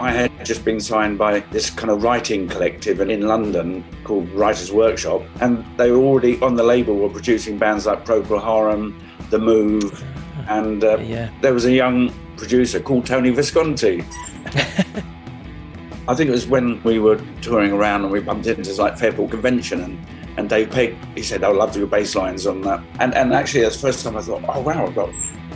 I 0.00 0.12
had 0.12 0.46
just 0.46 0.64
been 0.64 0.80
signed 0.80 1.18
by 1.18 1.40
this 1.52 1.68
kind 1.68 1.90
of 1.90 2.02
writing 2.02 2.48
collective 2.48 3.00
in 3.00 3.28
London 3.28 3.84
called 4.02 4.30
Writers 4.30 4.72
Workshop, 4.72 5.22
and 5.42 5.62
they 5.76 5.90
were 5.90 5.98
already 5.98 6.40
on 6.40 6.54
the 6.54 6.62
label 6.62 6.96
were 6.96 7.10
producing 7.10 7.58
bands 7.58 7.84
like 7.84 8.06
Procol 8.06 8.42
Harum, 8.42 8.98
The 9.28 9.38
Move, 9.38 10.02
and 10.48 10.82
uh, 10.82 10.96
yeah. 10.98 11.30
there 11.42 11.52
was 11.52 11.66
a 11.66 11.72
young 11.72 12.14
producer 12.38 12.80
called 12.80 13.04
Tony 13.04 13.28
Visconti. 13.28 14.02
I 16.08 16.14
think 16.14 16.28
it 16.28 16.32
was 16.32 16.46
when 16.46 16.82
we 16.82 16.98
were 16.98 17.20
touring 17.42 17.72
around 17.72 18.02
and 18.04 18.10
we 18.10 18.20
bumped 18.20 18.46
into 18.46 18.72
like 18.82 18.96
Fairport 18.96 19.30
Convention 19.30 19.82
and, 19.82 20.06
and 20.38 20.48
Dave 20.48 20.70
Pegg, 20.70 20.96
he 21.14 21.22
said, 21.22 21.44
I 21.44 21.48
would 21.48 21.58
love 21.58 21.76
your 21.76 21.86
bass 21.86 22.14
lines 22.14 22.46
on 22.46 22.62
that. 22.62 22.82
And, 23.00 23.14
and 23.14 23.34
actually, 23.34 23.60
that's 23.60 23.76
the 23.76 23.82
first 23.82 24.02
time 24.02 24.16
I 24.16 24.22
thought, 24.22 24.42
oh, 24.48 24.60
wow, 24.60 24.86
I've 24.86 24.94
got 24.94 25.10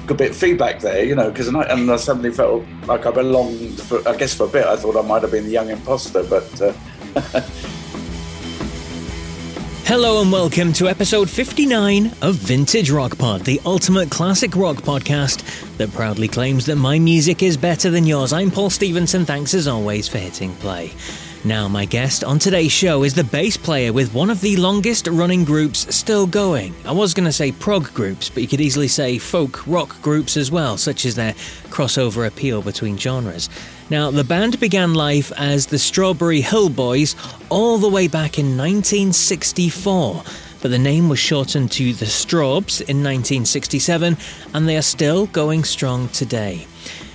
good 0.07 0.17
bit 0.19 0.31
of 0.33 0.37
feedback 0.37 0.81
there, 0.81 1.05
you 1.05 1.15
know, 1.15 1.31
because 1.31 1.49
and 1.49 1.91
I 1.91 1.97
suddenly 1.97 2.31
felt 2.31 2.65
like 2.87 3.07
I 3.07 3.11
belonged. 3.11 3.81
For, 3.81 4.07
I 4.09 4.17
guess 4.17 4.35
for 4.35 4.45
a 4.45 4.49
bit, 4.49 4.67
I 4.67 4.77
thought 4.77 4.97
I 4.97 5.03
might 5.03 5.23
have 5.23 5.31
been 5.31 5.45
the 5.45 5.51
young 5.51 5.71
imposter, 5.71 6.23
but. 6.25 6.61
Uh, 6.61 6.73
Hello 9.87 10.23
and 10.23 10.33
welcome 10.33 10.73
to 10.75 10.89
episode 10.89 11.29
59 11.29 12.07
of 12.23 12.37
Vintage 12.37 12.91
Rock 12.91 13.19
Pod, 13.19 13.43
the 13.43 13.61
ultimate 13.67 14.11
classic 14.11 14.57
rock 14.57 14.77
podcast 14.77 15.77
that 15.77 15.93
proudly 15.93 16.27
claims 16.27 16.65
that 16.67 16.77
my 16.77 16.99
music 16.99 17.43
is 17.43 17.59
better 17.59 17.91
than 17.91 18.07
yours. 18.07 18.33
I'm 18.33 18.51
Paul 18.51 18.71
Stevenson. 18.71 19.27
Thanks 19.27 19.53
as 19.53 19.69
always 19.69 20.09
for 20.09 20.17
hitting 20.17 20.55
play. 20.55 20.93
Now, 21.47 21.69
my 21.69 21.85
guest 21.85 22.25
on 22.25 22.39
today's 22.39 22.73
show 22.73 23.03
is 23.03 23.13
the 23.13 23.23
bass 23.23 23.59
player 23.59 23.93
with 23.93 24.15
one 24.15 24.31
of 24.31 24.41
the 24.41 24.57
longest 24.57 25.07
running 25.09 25.45
groups 25.45 25.95
still 25.95 26.27
going. 26.27 26.75
I 26.87 26.93
was 26.93 27.13
going 27.13 27.27
to 27.27 27.33
say 27.33 27.53
prog 27.53 27.93
groups, 27.93 28.31
but 28.31 28.43
you 28.43 28.49
could 28.49 28.63
easily 28.63 28.89
say 28.89 29.19
folk 29.19 29.67
rock 29.67 30.01
groups 30.01 30.39
as 30.39 30.51
well, 30.51 30.79
such 30.79 31.05
as 31.05 31.17
their 31.17 31.35
crossover 31.69 32.27
appeal 32.27 32.63
between 32.63 32.97
genres. 32.97 33.51
Now, 33.91 34.11
the 34.11 34.25
band 34.25 34.59
began 34.59 34.95
life 34.95 35.33
as 35.37 35.67
the 35.67 35.79
Strawberry 35.79 36.41
Hill 36.41 36.71
Boys 36.71 37.15
all 37.51 37.77
the 37.77 37.91
way 37.91 38.09
back 38.09 38.39
in 38.39 38.57
1964 38.57 40.25
but 40.63 40.71
the 40.71 40.79
name 40.79 41.11
was 41.11 41.19
shortened 41.19 41.71
to 41.71 41.93
the 41.93 42.07
Strawbs 42.07 42.81
in 42.81 43.05
1967, 43.05 44.17
and 44.55 44.67
they 44.67 44.79
are 44.79 44.81
still 44.81 45.27
going 45.27 45.63
strong 45.63 46.09
today. 46.09 46.67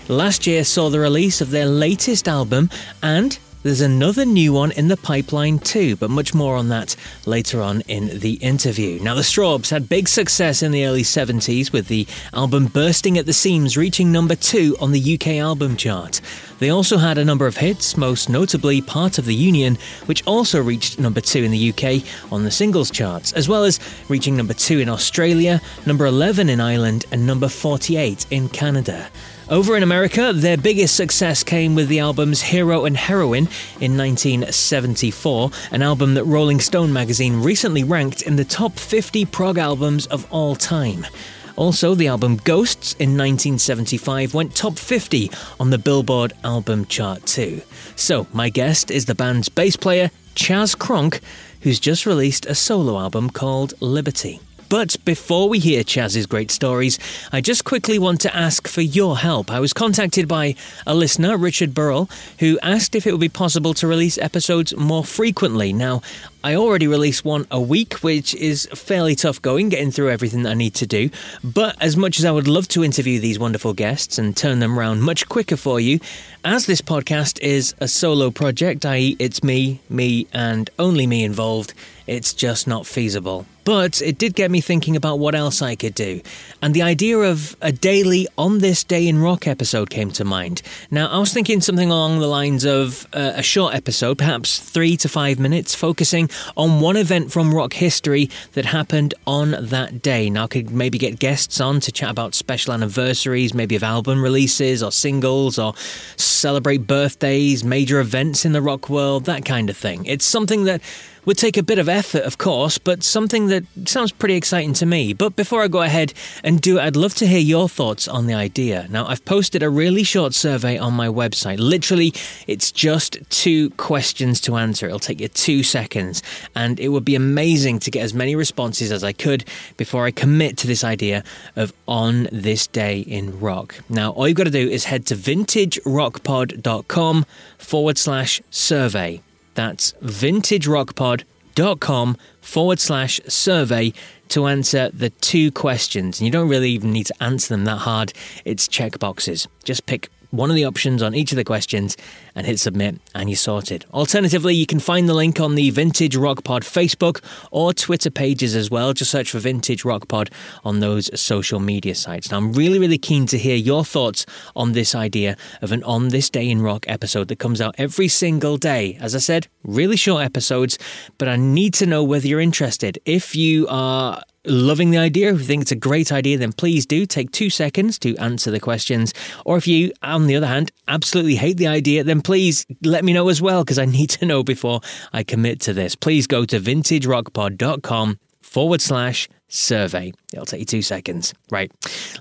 Last 0.08 0.46
year 0.46 0.64
saw 0.64 0.92
the 0.92 1.00
release 1.00 1.42
of 1.42 1.50
their 1.50 1.66
latest 1.66 2.28
album, 2.28 2.70
and 3.02 3.40
there's 3.62 3.82
another 3.82 4.24
new 4.24 4.54
one 4.54 4.72
in 4.72 4.88
the 4.88 4.96
pipeline 4.96 5.60
too, 5.60 5.98
but 5.98 6.10
much 6.10 6.34
more 6.34 6.56
on 6.56 6.70
that 6.70 6.96
later 7.26 7.62
on 7.62 7.82
in 7.90 8.20
the 8.20 8.36
interview. 8.36 9.02
Now, 9.02 9.16
the 9.16 9.22
Strawbs 9.22 9.70
had 9.70 9.90
big 9.90 10.08
success 10.08 10.64
in 10.64 10.72
the 10.72 10.86
early 10.86 11.04
70s 11.04 11.74
with 11.74 11.90
the 11.90 12.08
album 12.34 12.68
bursting 12.68 13.18
at 13.18 13.26
the 13.26 13.34
seams, 13.34 13.76
reaching 13.76 14.14
number 14.14 14.36
two 14.36 14.78
on 14.80 14.94
the 14.94 15.16
UK 15.16 15.28
album 15.40 15.76
chart. 15.76 16.22
They 16.60 16.70
also 16.70 16.98
had 16.98 17.18
a 17.18 17.26
number 17.26 17.48
of 17.48 17.58
hits, 17.58 17.98
most 17.98 18.30
notably 18.30 18.82
Part 18.82 19.18
of 19.18 19.26
the 19.26 19.36
Union, 19.36 19.78
which 20.06 20.26
also 20.26 20.62
reached 20.62 20.98
number 20.98 21.20
two 21.20 21.44
in 21.44 21.52
the 21.52 21.70
UK 21.70 22.32
on 22.32 22.44
the 22.44 22.52
singles 22.52 22.90
charts, 22.90 23.34
as 23.34 23.50
well 23.50 23.66
as 23.66 23.80
reaching 24.08 24.38
number 24.38 24.54
two 24.54 24.80
in 24.80 24.88
Australia, 24.88 25.62
number 25.86 26.06
11 26.06 26.48
in 26.48 26.62
Ireland, 26.62 27.06
and 27.12 27.28
number 27.28 27.50
48 27.50 28.26
in 28.32 28.48
Canada. 28.50 29.10
Over 29.50 29.75
in 29.75 29.81
America, 29.81 30.31
their 30.31 30.58
biggest 30.58 30.95
success 30.95 31.42
came 31.42 31.73
with 31.73 31.88
the 31.88 31.97
albums 31.97 32.39
Hero 32.39 32.86
and 32.86 32.95
Heroine 32.95 33.47
in 33.81 33.97
1974, 33.97 35.50
an 35.72 35.81
album 35.81 36.14
that 36.14 36.25
Rolling 36.25 36.59
Stone 36.59 36.94
magazine 36.94 37.41
recently 37.41 37.83
ranked 37.83 38.22
in 38.22 38.36
the 38.36 38.45
top 38.45 38.78
50 38.78 39.25
prog 39.25 39.58
albums 39.58 40.06
of 40.06 40.31
all 40.31 40.56
time. 40.56 41.08
Also, 41.56 41.95
the 41.95 42.06
album 42.06 42.38
Ghosts 42.38 42.94
in 43.00 43.17
1975 43.17 44.36
went 44.36 44.56
top 44.56 44.78
50 44.78 45.31
on 45.59 45.72
the 45.72 45.80
Billboard 45.80 46.34
album 46.44 46.86
chart 46.86 47.25
too. 47.25 47.63
So, 47.95 48.28
my 48.31 48.50
guest 48.50 48.91
is 48.91 49.06
the 49.06 49.16
band's 49.16 49.50
bass 49.50 49.75
player, 49.75 50.11
Chas 50.36 50.75
Cronk, 50.75 51.22
who's 51.61 51.80
just 51.80 52.06
released 52.06 52.45
a 52.45 52.53
solo 52.53 53.00
album 53.00 53.31
called 53.31 53.74
Liberty. 53.81 54.41
But 54.69 55.03
before 55.03 55.50
we 55.50 55.57
hear 55.57 55.84
Chas's 55.84 56.28
great 56.28 56.52
stories, 56.52 57.00
I 57.31 57.41
just 57.41 57.66
quickly 57.66 57.97
want 57.97 58.22
to 58.22 58.35
ask 58.35 58.68
for 58.68 58.81
your 58.81 59.18
help. 59.18 59.50
I 59.50 59.59
was 59.59 59.74
contacted 59.74 60.28
by 60.28 60.53
a 60.85 60.94
listener, 60.94 61.38
Richard 61.38 61.74
Burrell, 61.74 62.07
who 62.38 62.59
asked 62.62 62.94
if 62.94 63.07
it 63.07 63.12
would 63.12 63.19
be 63.19 63.30
possible 63.30 63.74
to 63.74 63.88
release 63.88 64.19
episodes 64.19 64.75
more 64.78 65.03
frequently. 65.03 65.74
Now, 65.74 66.03
I 66.44 66.53
already 66.53 66.85
release 66.85 67.25
one 67.25 67.47
a 67.50 67.59
week, 67.59 67.96
which 67.96 68.35
is 68.35 68.68
fairly 68.68 69.16
tough 69.16 69.41
going, 69.41 69.69
getting 69.69 69.90
through 69.90 70.12
everything 70.12 70.44
that 70.44 70.52
I 70.52 70.53
need 70.53 70.75
to 70.75 70.86
do. 70.86 71.09
But 71.44 71.75
as 71.81 71.97
much 71.97 72.19
as 72.19 72.25
I 72.25 72.31
would 72.31 72.47
love 72.47 72.68
to 72.69 72.84
interview 72.84 73.19
these 73.19 73.40
wonderful 73.40 73.74
guests 73.74 74.19
and 74.19 74.38
turn 74.38 74.59
them 74.59 74.78
around 74.78 75.01
much 75.01 75.28
quicker 75.28 75.57
for 75.57 75.80
you, 75.80 76.00
as 76.46 76.68
this 76.68 76.81
podcast 76.81 77.41
is 77.41 77.74
a 77.80 77.88
solo 77.88 78.30
project, 78.30 78.86
i.e., 78.86 79.16
it's 79.18 79.44
me, 79.44 79.81
me, 79.90 80.28
and 80.31 80.69
only 80.78 81.07
me 81.07 81.24
involved, 81.24 81.74
it's 82.06 82.34
just 82.34 82.68
not 82.68 82.86
feasible. 82.86 83.47
But 83.69 84.02
it 84.02 84.18
did 84.18 84.34
get 84.34 84.50
me 84.50 84.62
thinking 84.62 84.96
about 84.96 85.19
what 85.19 85.35
else 85.35 85.62
I 85.62 85.75
could 85.75 85.94
do. 85.94 86.22
And 86.59 86.74
the 86.74 86.81
idea 86.81 87.19
of 87.19 87.56
a 87.62 87.72
daily 87.72 88.28
On 88.35 88.57
This 88.57 88.84
Day 88.84 89.07
in 89.07 89.19
Rock 89.19 89.46
episode 89.46 89.91
came 89.91 90.09
to 90.13 90.25
mind. 90.25 90.63
Now, 90.90 91.07
I 91.07 91.19
was 91.19 91.31
thinking 91.31 91.62
something 91.62 91.91
along 91.91 92.18
the 92.18 92.25
lines 92.25 92.66
of 92.66 93.06
uh, 93.13 93.34
a 93.35 93.44
short 93.44 93.75
episode, 93.75 94.18
perhaps 94.18 94.57
three 94.57 94.97
to 94.97 95.07
five 95.07 95.38
minutes, 95.38 95.75
focusing 95.75 96.31
on 96.57 96.80
one 96.80 96.97
event 96.97 97.31
from 97.31 97.53
rock 97.53 97.74
history 97.74 98.31
that 98.53 98.66
happened 98.66 99.13
on 99.28 99.56
that 99.59 100.01
day. 100.01 100.31
Now, 100.31 100.46
I 100.46 100.47
could 100.47 100.72
maybe 100.72 100.97
get 100.97 101.19
guests 101.19 101.62
on 101.62 101.80
to 101.81 101.91
chat 101.91 102.09
about 102.09 102.34
special 102.34 102.74
anniversaries, 102.74 103.53
maybe 103.53 103.75
of 103.75 103.84
album 103.84 104.24
releases 104.24 104.81
or 104.81 104.91
singles, 104.91 105.59
or 105.59 105.75
celebrate 106.16 106.88
birthdays, 106.88 107.63
major 107.63 108.00
events 108.00 108.46
in 108.46 108.51
the 108.51 108.63
rock 108.63 108.90
world, 108.90 109.25
that 109.25 109.46
kind 109.46 109.69
of 109.69 109.78
thing. 109.78 110.06
It's 110.06 110.25
something 110.25 110.63
that 110.63 110.81
would 111.29 111.38
take 111.38 111.57
a 111.57 111.63
bit 111.63 111.78
of 111.78 111.88
effort, 111.88 112.23
of 112.23 112.40
course, 112.40 112.79
but 112.79 113.03
something 113.03 113.50
that 113.50 113.63
sounds 113.85 114.12
pretty 114.12 114.34
exciting 114.34 114.73
to 114.73 114.84
me. 114.84 115.13
But 115.13 115.35
before 115.35 115.62
I 115.62 115.67
go 115.67 115.84
ahead 115.84 116.12
and 116.44 116.59
do 116.59 116.79
it, 116.79 116.81
I'd 116.81 116.95
love 116.95 117.13
to 117.16 117.28
hear 117.28 117.38
your 117.38 117.69
thoughts 117.69 118.07
on 118.07 118.25
the 118.25 118.34
idea. 118.34 118.88
Now, 118.90 119.06
I've 119.06 119.23
posted 119.25 119.62
a 119.62 119.69
really 119.69 120.01
short 120.01 120.34
survey 120.34 120.79
on 120.79 120.94
my 120.94 121.07
website. 121.07 121.59
Literally, 121.59 122.16
it's 122.47 122.72
just 122.72 123.19
two 123.29 123.69
questions 123.78 124.41
to 124.41 124.56
answer. 124.56 124.88
It'll 124.88 124.97
take 124.97 125.22
you 125.22 125.28
two 125.28 125.62
seconds, 125.62 126.23
and 126.56 126.79
it 126.79 126.88
would 126.88 127.06
be 127.06 127.13
amazing 127.13 127.78
to 127.81 127.91
get 127.91 128.01
as 128.01 128.16
many 128.16 128.35
responses 128.35 128.91
as 128.91 129.03
I 129.03 129.13
could 129.13 129.45
before 129.78 130.06
I 130.06 130.12
commit 130.12 130.57
to 130.57 130.66
this 130.66 130.84
idea 130.84 131.23
of 131.56 131.73
on 131.88 132.28
this 132.31 132.66
day 132.66 133.01
in 133.01 133.39
rock. 133.39 133.75
Now, 133.88 134.13
all 134.13 134.28
you've 134.28 134.35
got 134.35 134.45
to 134.45 134.50
do 134.50 134.68
is 134.68 134.85
head 134.85 135.06
to 135.06 135.16
vintagerockpod.com 135.16 137.25
forward 137.59 138.00
slash 138.00 138.41
survey. 138.50 139.22
That's 139.59 139.92
vintagerockpod.com 140.02 142.18
forward 142.40 142.80
slash 142.80 143.20
survey 143.28 143.92
to 144.30 144.47
answer 144.47 144.90
the 144.94 145.09
two 145.09 145.52
questions. 145.52 146.22
And 146.22 146.25
you 146.25 146.31
don't 146.31 146.47
really 146.47 146.70
even 146.70 146.94
need 146.94 147.08
to 147.08 147.22
answer 147.22 147.53
them 147.53 147.66
that 147.66 147.80
hard. 147.80 148.14
It's 148.46 148.69
check 148.69 148.98
boxes. 149.00 149.50
Just 149.66 149.86
pick 149.86 150.08
one 150.31 150.50
of 150.50 150.56
the 150.56 150.66
options 150.66 151.01
on 151.01 151.16
each 151.16 151.31
of 151.31 151.35
the 151.35 151.44
questions 151.44 151.97
and 152.35 152.45
hit 152.45 152.59
submit 152.59 153.00
and 153.16 153.29
you're 153.29 153.38
sorted. 153.38 153.85
Alternatively, 153.94 154.56
you 154.56 154.66
can 154.66 154.79
find 154.79 155.09
the 155.09 155.13
link 155.13 155.40
on 155.40 155.56
the 155.56 155.69
Vintage 155.72 156.16
Rock 156.16 156.44
Pod 156.44 156.63
Facebook 156.63 157.23
or 157.51 157.73
Twitter 157.73 158.12
pages 158.12 158.56
as 158.56 158.69
well. 158.69 158.94
Just 158.94 159.12
search 159.12 159.31
for 159.31 159.39
Vintage 159.39 159.84
Rock 159.84 160.07
Pod 160.07 160.29
on 160.63 160.79
those 160.79 161.09
social 161.19 161.59
media 161.59 161.95
sites. 161.95 162.31
Now, 162.31 162.38
I'm 162.38 162.53
really, 162.53 162.79
really 162.79 162.97
keen 162.97 163.25
to 163.28 163.38
hear 163.38 163.56
your 163.56 163.84
thoughts 163.84 164.25
on 164.56 164.73
this 164.73 164.94
idea 164.95 165.35
of 165.62 165.72
an 165.72 165.84
On 165.84 166.09
This 166.09 166.29
Day 166.29 166.50
in 166.50 166.62
Rock 166.62 166.85
episode 166.88 167.28
that 167.29 167.39
comes 167.39 167.62
out 167.62 167.75
every 167.78 168.07
single 168.07 168.57
day. 168.57 168.97
As 169.01 169.16
I 169.16 169.19
said, 169.19 169.47
really 169.63 169.95
short 169.95 170.23
episodes, 170.23 170.78
but 171.18 171.28
I 171.28 171.35
need 171.35 171.73
to 171.75 171.85
know 171.85 172.03
whether 172.03 172.28
you're 172.28 172.39
interested. 172.39 173.00
If 173.06 173.35
you 173.35 173.68
are 173.69 174.22
loving 174.45 174.91
the 174.91 174.97
idea, 174.97 175.33
if 175.33 175.39
you 175.39 175.45
think 175.45 175.61
it's 175.63 175.72
a 175.72 175.75
great 175.75 176.11
idea, 176.11 176.38
then 176.38 176.53
please 176.53 176.85
do 176.85 177.05
take 177.05 177.31
two 177.31 177.50
seconds 177.50 178.00
to 178.00 178.16
answer 178.17 178.51
the 178.51 178.59
questions. 178.59 179.13
Or 179.45 179.57
if 179.57 179.67
you, 179.67 179.91
on 180.01 180.27
the 180.27 180.35
other 180.35 180.47
hand, 180.47 180.72
absolutely 180.88 181.36
hate 181.36 181.57
the 181.57 181.68
idea, 181.68 182.03
then 182.03 182.21
please 182.21 182.65
let 182.83 183.03
me 183.03 183.13
know 183.13 183.30
as 183.30 183.41
well, 183.41 183.63
because 183.63 183.80
I 183.80 183.86
need 183.97 184.09
to 184.12 184.25
know 184.25 184.44
before 184.44 184.81
I 185.13 185.24
commit 185.24 185.59
to 185.62 185.74
this. 185.74 185.95
Please 185.95 186.27
go 186.27 186.45
to 186.45 186.59
vintagerockpod.com 186.59 188.19
forward 188.41 188.81
slash 188.81 189.30
survey. 189.50 190.13
It'll 190.31 190.46
take 190.46 190.60
you 190.60 190.66
two 190.66 190.81
seconds. 190.84 191.34
Right. 191.50 191.72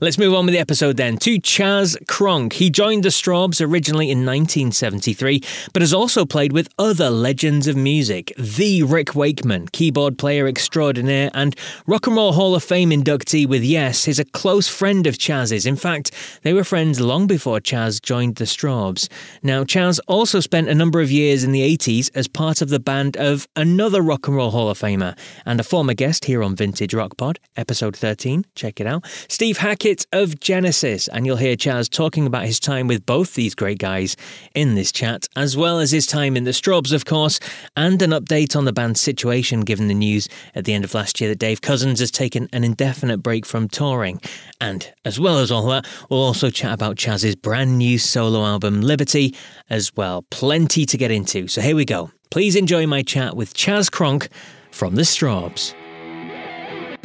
Let's 0.00 0.18
move 0.18 0.34
on 0.34 0.46
with 0.46 0.54
the 0.54 0.58
episode 0.58 0.96
then 0.96 1.18
to 1.18 1.38
Chas 1.38 1.96
Cronk. 2.08 2.54
He 2.54 2.70
joined 2.70 3.04
the 3.04 3.10
Strawbs 3.10 3.60
originally 3.60 4.10
in 4.10 4.24
1973, 4.24 5.42
but 5.74 5.82
has 5.82 5.92
also 5.92 6.24
played 6.24 6.52
with 6.52 6.68
other 6.78 7.10
legends 7.10 7.66
of 7.66 7.76
music. 7.76 8.32
The 8.38 8.82
Rick 8.82 9.14
Wakeman, 9.14 9.68
keyboard 9.68 10.16
player 10.18 10.48
extraordinaire 10.48 11.30
and 11.34 11.54
Rock 11.86 12.06
and 12.06 12.16
Roll 12.16 12.32
Hall 12.32 12.54
of 12.54 12.64
Fame 12.64 12.90
inductee 12.90 13.46
with 13.46 13.62
Yes, 13.62 14.08
is 14.08 14.18
a 14.18 14.24
close 14.24 14.68
friend 14.68 15.06
of 15.06 15.18
Chas's. 15.18 15.66
In 15.66 15.76
fact, 15.76 16.10
they 16.42 16.54
were 16.54 16.64
friends 16.64 17.00
long 17.00 17.26
before 17.26 17.60
Chas 17.60 18.00
joined 18.00 18.36
the 18.36 18.44
Strawbs. 18.44 19.08
Now, 19.42 19.64
Chas 19.64 19.98
also 20.08 20.40
spent 20.40 20.68
a 20.68 20.74
number 20.74 21.02
of 21.02 21.10
years 21.10 21.44
in 21.44 21.52
the 21.52 21.76
80s 21.76 22.10
as 22.14 22.26
part 22.26 22.62
of 22.62 22.70
the 22.70 22.80
band 22.80 23.18
of 23.18 23.46
another 23.54 24.00
Rock 24.00 24.28
and 24.28 24.36
Roll 24.36 24.50
Hall 24.50 24.70
of 24.70 24.78
Famer 24.78 25.18
and 25.44 25.60
a 25.60 25.64
former 25.64 25.92
guest 25.92 26.24
here 26.24 26.42
on 26.42 26.56
Vintage 26.56 26.94
Rock 26.94 27.17
Pod, 27.18 27.38
episode 27.56 27.94
13. 27.94 28.46
Check 28.54 28.80
it 28.80 28.86
out. 28.86 29.04
Steve 29.28 29.58
Hackett 29.58 30.06
of 30.12 30.40
Genesis, 30.40 31.08
and 31.08 31.26
you'll 31.26 31.36
hear 31.36 31.56
Chas 31.56 31.88
talking 31.88 32.26
about 32.26 32.46
his 32.46 32.58
time 32.58 32.86
with 32.86 33.04
both 33.04 33.34
these 33.34 33.54
great 33.54 33.78
guys 33.78 34.16
in 34.54 34.76
this 34.76 34.90
chat, 34.90 35.26
as 35.36 35.56
well 35.56 35.80
as 35.80 35.90
his 35.90 36.06
time 36.06 36.36
in 36.36 36.44
the 36.44 36.52
Strawbs, 36.52 36.94
of 36.94 37.04
course, 37.04 37.40
and 37.76 38.00
an 38.00 38.10
update 38.10 38.56
on 38.56 38.64
the 38.64 38.72
band's 38.72 39.00
situation 39.00 39.62
given 39.62 39.88
the 39.88 39.94
news 39.94 40.28
at 40.54 40.64
the 40.64 40.72
end 40.72 40.84
of 40.84 40.94
last 40.94 41.20
year 41.20 41.28
that 41.28 41.38
Dave 41.38 41.60
Cousins 41.60 42.00
has 42.00 42.10
taken 42.10 42.48
an 42.52 42.64
indefinite 42.64 43.18
break 43.18 43.44
from 43.44 43.68
touring. 43.68 44.20
And 44.60 44.90
as 45.04 45.18
well 45.18 45.38
as 45.38 45.50
all 45.50 45.66
that, 45.66 45.86
we'll 46.08 46.22
also 46.22 46.48
chat 46.48 46.72
about 46.72 46.96
Chas's 46.96 47.34
brand 47.34 47.76
new 47.76 47.98
solo 47.98 48.44
album, 48.44 48.80
Liberty, 48.80 49.34
as 49.68 49.94
well. 49.96 50.22
Plenty 50.30 50.86
to 50.86 50.96
get 50.96 51.10
into. 51.10 51.48
So 51.48 51.60
here 51.60 51.76
we 51.76 51.84
go. 51.84 52.12
Please 52.30 52.54
enjoy 52.54 52.86
my 52.86 53.02
chat 53.02 53.36
with 53.36 53.54
Chas 53.54 53.90
Cronk 53.90 54.28
from 54.70 54.94
the 54.94 55.02
Strawbs. 55.02 55.74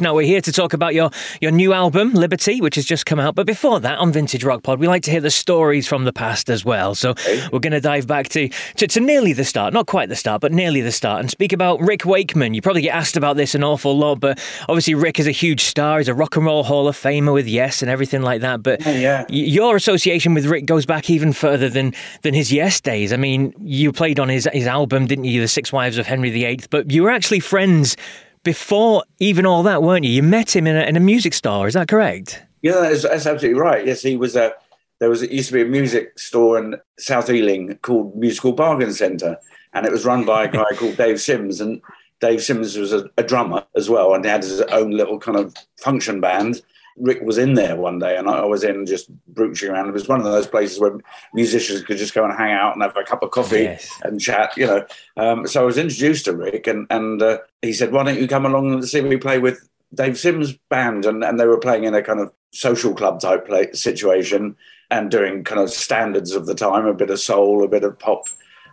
Now 0.00 0.12
we're 0.12 0.26
here 0.26 0.40
to 0.40 0.50
talk 0.50 0.72
about 0.72 0.92
your 0.92 1.10
your 1.40 1.52
new 1.52 1.72
album, 1.72 2.14
Liberty, 2.14 2.60
which 2.60 2.74
has 2.74 2.84
just 2.84 3.06
come 3.06 3.20
out. 3.20 3.36
But 3.36 3.46
before 3.46 3.78
that, 3.78 3.98
on 3.98 4.10
Vintage 4.10 4.42
Rock 4.42 4.64
Pod, 4.64 4.80
we 4.80 4.88
like 4.88 5.04
to 5.04 5.10
hear 5.12 5.20
the 5.20 5.30
stories 5.30 5.86
from 5.86 6.02
the 6.02 6.12
past 6.12 6.50
as 6.50 6.64
well. 6.64 6.96
So 6.96 7.14
we're 7.52 7.60
going 7.60 7.72
to 7.72 7.80
dive 7.80 8.08
back 8.08 8.28
to, 8.30 8.48
to, 8.48 8.88
to 8.88 9.00
nearly 9.00 9.32
the 9.32 9.44
start, 9.44 9.72
not 9.72 9.86
quite 9.86 10.08
the 10.08 10.16
start, 10.16 10.40
but 10.40 10.50
nearly 10.50 10.80
the 10.80 10.90
start, 10.90 11.20
and 11.20 11.30
speak 11.30 11.52
about 11.52 11.80
Rick 11.80 12.04
Wakeman. 12.04 12.54
You 12.54 12.60
probably 12.60 12.82
get 12.82 12.94
asked 12.94 13.16
about 13.16 13.36
this 13.36 13.54
an 13.54 13.62
awful 13.62 13.96
lot, 13.96 14.18
but 14.18 14.42
obviously 14.68 14.96
Rick 14.96 15.20
is 15.20 15.28
a 15.28 15.32
huge 15.32 15.62
star. 15.62 15.98
He's 15.98 16.08
a 16.08 16.14
rock 16.14 16.34
and 16.34 16.44
roll 16.44 16.64
Hall 16.64 16.88
of 16.88 16.96
Famer 16.96 17.32
with 17.32 17.46
Yes 17.46 17.80
and 17.80 17.88
everything 17.88 18.22
like 18.22 18.40
that. 18.40 18.64
But 18.64 18.84
yeah. 18.84 19.24
your 19.28 19.76
association 19.76 20.34
with 20.34 20.46
Rick 20.46 20.66
goes 20.66 20.86
back 20.86 21.08
even 21.08 21.32
further 21.32 21.68
than 21.68 21.94
than 22.22 22.34
his 22.34 22.52
Yes 22.52 22.80
days. 22.80 23.12
I 23.12 23.16
mean, 23.16 23.54
you 23.60 23.92
played 23.92 24.18
on 24.18 24.28
his 24.28 24.48
his 24.52 24.66
album, 24.66 25.06
didn't 25.06 25.26
you? 25.26 25.40
The 25.40 25.48
Six 25.48 25.72
Wives 25.72 25.98
of 25.98 26.06
Henry 26.08 26.30
VIII. 26.30 26.60
But 26.70 26.90
you 26.90 27.04
were 27.04 27.10
actually 27.10 27.40
friends 27.40 27.96
before 28.44 29.02
even 29.18 29.46
all 29.46 29.62
that, 29.64 29.82
weren't 29.82 30.04
you? 30.04 30.12
You 30.12 30.22
met 30.22 30.54
him 30.54 30.66
in 30.66 30.76
a, 30.76 30.82
in 30.82 30.96
a 30.96 31.00
music 31.00 31.34
store. 31.34 31.66
Is 31.66 31.74
that 31.74 31.88
correct? 31.88 32.42
Yeah, 32.62 32.80
that's, 32.80 33.02
that's 33.02 33.26
absolutely 33.26 33.60
right. 33.60 33.84
Yes, 33.84 34.02
he 34.02 34.16
was 34.16 34.36
a. 34.36 34.52
There 35.00 35.10
was 35.10 35.22
it 35.22 35.32
used 35.32 35.48
to 35.48 35.54
be 35.54 35.62
a 35.62 35.66
music 35.66 36.18
store 36.18 36.56
in 36.56 36.76
South 36.98 37.28
Ealing 37.28 37.76
called 37.82 38.16
Musical 38.16 38.52
Bargain 38.52 38.92
Centre, 38.92 39.36
and 39.72 39.84
it 39.84 39.90
was 39.90 40.04
run 40.04 40.24
by 40.24 40.44
a 40.44 40.48
guy 40.48 40.64
called 40.76 40.96
Dave 40.96 41.20
Sims. 41.20 41.60
And 41.60 41.82
Dave 42.20 42.42
Sims 42.42 42.78
was 42.78 42.92
a, 42.92 43.10
a 43.18 43.22
drummer 43.22 43.64
as 43.74 43.90
well, 43.90 44.14
and 44.14 44.24
he 44.24 44.30
had 44.30 44.44
his 44.44 44.60
own 44.60 44.92
little 44.92 45.18
kind 45.18 45.36
of 45.36 45.54
function 45.78 46.20
band. 46.20 46.62
Rick 46.96 47.22
was 47.22 47.38
in 47.38 47.54
there 47.54 47.76
one 47.76 47.98
day, 47.98 48.16
and 48.16 48.28
I 48.28 48.44
was 48.44 48.62
in 48.62 48.86
just 48.86 49.10
brooching 49.32 49.70
around. 49.70 49.88
It 49.88 49.94
was 49.94 50.08
one 50.08 50.20
of 50.20 50.26
those 50.26 50.46
places 50.46 50.78
where 50.78 50.98
musicians 51.32 51.82
could 51.82 51.96
just 51.96 52.14
go 52.14 52.24
and 52.24 52.32
hang 52.32 52.52
out 52.52 52.74
and 52.74 52.82
have 52.82 52.96
a 52.96 53.02
cup 53.02 53.22
of 53.22 53.30
coffee 53.30 53.62
yes. 53.62 53.90
and 54.02 54.20
chat, 54.20 54.56
you 54.56 54.66
know. 54.66 54.86
Um, 55.16 55.46
so 55.46 55.62
I 55.62 55.64
was 55.64 55.78
introduced 55.78 56.26
to 56.26 56.36
Rick, 56.36 56.66
and 56.66 56.86
and 56.90 57.20
uh, 57.20 57.38
he 57.62 57.72
said, 57.72 57.92
"Why 57.92 58.04
don't 58.04 58.20
you 58.20 58.28
come 58.28 58.46
along 58.46 58.72
and 58.72 58.88
see 58.88 59.00
me 59.00 59.16
play 59.16 59.38
with 59.38 59.68
Dave 59.92 60.18
Sims' 60.18 60.52
band?" 60.70 61.04
And 61.04 61.24
and 61.24 61.38
they 61.38 61.46
were 61.46 61.58
playing 61.58 61.84
in 61.84 61.94
a 61.94 62.02
kind 62.02 62.20
of 62.20 62.32
social 62.52 62.94
club 62.94 63.20
type 63.20 63.46
play 63.46 63.72
situation 63.72 64.56
and 64.90 65.10
doing 65.10 65.42
kind 65.42 65.60
of 65.60 65.70
standards 65.70 66.32
of 66.32 66.46
the 66.46 66.54
time, 66.54 66.86
a 66.86 66.94
bit 66.94 67.10
of 67.10 67.18
soul, 67.18 67.64
a 67.64 67.68
bit 67.68 67.82
of 67.82 67.98
pop, 67.98 68.28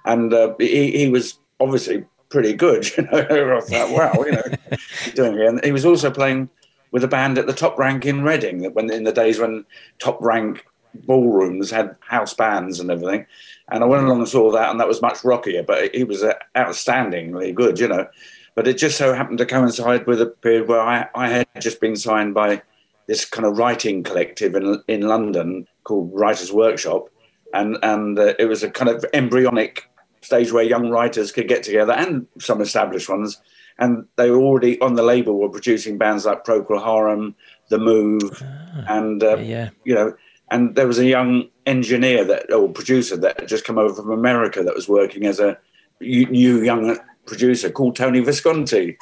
and 0.06 0.32
uh, 0.34 0.54
he 0.60 0.92
he 0.92 1.10
was 1.10 1.40
obviously 1.60 2.06
pretty 2.30 2.54
good, 2.54 2.86
you 2.98 3.04
know. 3.04 3.58
I 3.58 3.62
thought, 3.62 3.90
wow, 3.92 4.24
you 4.24 4.32
know, 4.32 4.44
doing 5.16 5.40
it. 5.40 5.48
And 5.48 5.64
he 5.64 5.72
was 5.72 5.86
also 5.86 6.10
playing 6.10 6.50
with 6.92 7.04
a 7.04 7.08
band 7.08 7.38
at 7.38 7.48
the 7.48 7.54
top 7.54 7.78
rank 7.78 8.06
in 8.06 8.24
Reading. 8.24 8.72
When 8.74 8.92
in 8.92 9.04
the 9.04 9.12
days 9.12 9.40
when 9.40 9.66
top 10.00 10.22
rank 10.22 10.66
ballrooms 10.94 11.72
had 11.72 11.96
house 12.02 12.34
bands 12.34 12.80
and 12.80 12.92
everything, 12.92 13.26
and 13.70 13.84
I 13.84 13.88
went 13.88 14.04
along 14.04 14.20
and 14.20 14.28
saw 14.28 14.52
that, 14.52 14.70
and 14.70 14.80
that 14.80 14.88
was 14.88 15.02
much 15.02 15.24
rockier. 15.24 15.64
But 15.64 15.96
he 15.96 16.04
was 16.04 16.24
uh, 16.24 16.34
outstandingly 16.56 17.56
good, 17.56 17.80
you 17.80 17.88
know. 17.88 18.08
But 18.56 18.68
it 18.68 18.78
just 18.78 18.98
so 18.98 19.14
happened 19.14 19.38
to 19.38 19.46
coincide 19.46 20.06
with 20.06 20.22
a 20.22 20.26
period 20.26 20.68
where 20.68 20.82
I, 20.82 21.08
I 21.16 21.30
had 21.30 21.48
just 21.60 21.80
been 21.80 21.96
signed 21.96 22.34
by 22.34 22.62
this 23.08 23.24
kind 23.26 23.46
of 23.46 23.58
writing 23.58 24.04
collective 24.04 24.56
in 24.56 24.82
in 24.88 25.08
London 25.08 25.68
called 25.84 26.12
Writers 26.14 26.52
Workshop, 26.52 27.10
and 27.54 27.78
and 27.82 28.20
uh, 28.20 28.34
it 28.38 28.46
was 28.46 28.64
a 28.64 28.70
kind 28.70 28.90
of 28.90 29.06
embryonic 29.14 29.90
stage 30.22 30.52
where 30.52 30.64
young 30.64 30.90
writers 30.90 31.32
could 31.32 31.48
get 31.48 31.64
together 31.64 31.94
and 31.94 32.28
some 32.40 32.62
established 32.62 33.10
ones 33.10 33.42
and 33.82 34.06
they 34.16 34.30
were 34.30 34.38
already 34.38 34.80
on 34.80 34.94
the 34.94 35.02
label 35.02 35.40
were 35.40 35.50
producing 35.50 35.98
bands 35.98 36.26
like 36.26 36.46
Procol 36.46 36.82
Harum, 36.82 37.36
The 37.70 37.80
Move, 37.80 38.42
ah, 38.44 38.86
and 38.88 39.22
uh, 39.24 39.38
yeah, 39.38 39.72
you 39.84 39.96
know, 39.96 40.16
and 40.52 40.76
there 40.76 40.88
was 40.88 41.00
a 41.00 41.06
young 41.06 41.50
engineer 41.66 42.24
that 42.24 42.54
or 42.54 42.70
producer 42.70 43.18
that 43.18 43.40
had 43.40 43.50
just 43.50 43.66
come 43.66 43.80
over 43.80 43.96
from 43.96 44.12
America 44.12 44.64
that 44.64 44.76
was 44.76 44.88
working 44.88 45.26
as 45.26 45.40
a 45.40 45.58
new 46.00 46.64
young 46.64 46.98
producer 47.26 47.72
called 47.72 47.96
Tony 47.96 48.20
Visconti, 48.20 48.98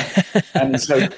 and 0.54 0.80
so 0.80 1.08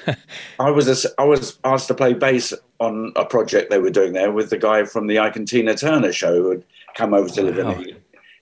I 0.59 0.71
was 0.71 1.05
a, 1.05 1.09
I 1.21 1.23
was 1.23 1.59
asked 1.63 1.89
to 1.89 1.93
play 1.93 2.15
bass 2.15 2.51
on 2.79 3.13
a 3.15 3.25
project 3.25 3.69
they 3.69 3.79
were 3.79 3.91
doing 3.91 4.13
there 4.13 4.31
with 4.31 4.49
the 4.49 4.57
guy 4.57 4.85
from 4.85 5.05
the 5.05 5.19
Ike 5.19 5.35
and 5.35 5.47
Tina 5.47 5.75
Turner 5.75 6.11
show 6.11 6.41
who 6.41 6.49
had 6.49 6.65
come 6.95 7.13
over 7.13 7.29
to 7.29 7.43
wow. 7.43 7.75
live 7.77 7.95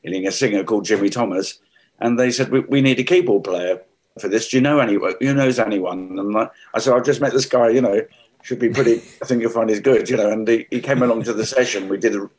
in, 0.03 0.13
in 0.13 0.25
a 0.25 0.31
singer 0.31 0.63
called 0.63 0.85
Jimmy 0.85 1.09
Thomas, 1.09 1.59
and 1.99 2.17
they 2.17 2.31
said 2.31 2.51
we, 2.51 2.61
we 2.61 2.79
need 2.79 2.99
a 2.99 3.03
keyboard 3.03 3.43
player 3.43 3.81
for 4.19 4.27
this. 4.27 4.49
Do 4.49 4.57
you 4.57 4.61
know 4.61 4.79
anyone? 4.79 5.13
Who 5.19 5.33
knows 5.33 5.59
anyone? 5.59 6.17
And 6.19 6.37
I 6.37 6.79
said, 6.79 6.93
I've 6.93 7.05
just 7.05 7.21
met 7.21 7.33
this 7.33 7.45
guy, 7.45 7.69
you 7.69 7.81
know, 7.81 8.01
should 8.43 8.59
be 8.59 8.69
pretty, 8.69 9.01
I 9.21 9.25
think 9.25 9.41
you'll 9.41 9.51
find 9.51 9.69
he's 9.69 9.79
good, 9.79 10.09
you 10.09 10.17
know. 10.17 10.29
And 10.29 10.47
he, 10.47 10.67
he 10.71 10.81
came 10.81 11.01
along 11.01 11.23
to 11.23 11.33
the 11.33 11.45
session. 11.45 11.89
We 11.89 11.97
did 11.97 12.15
a, 12.15 12.29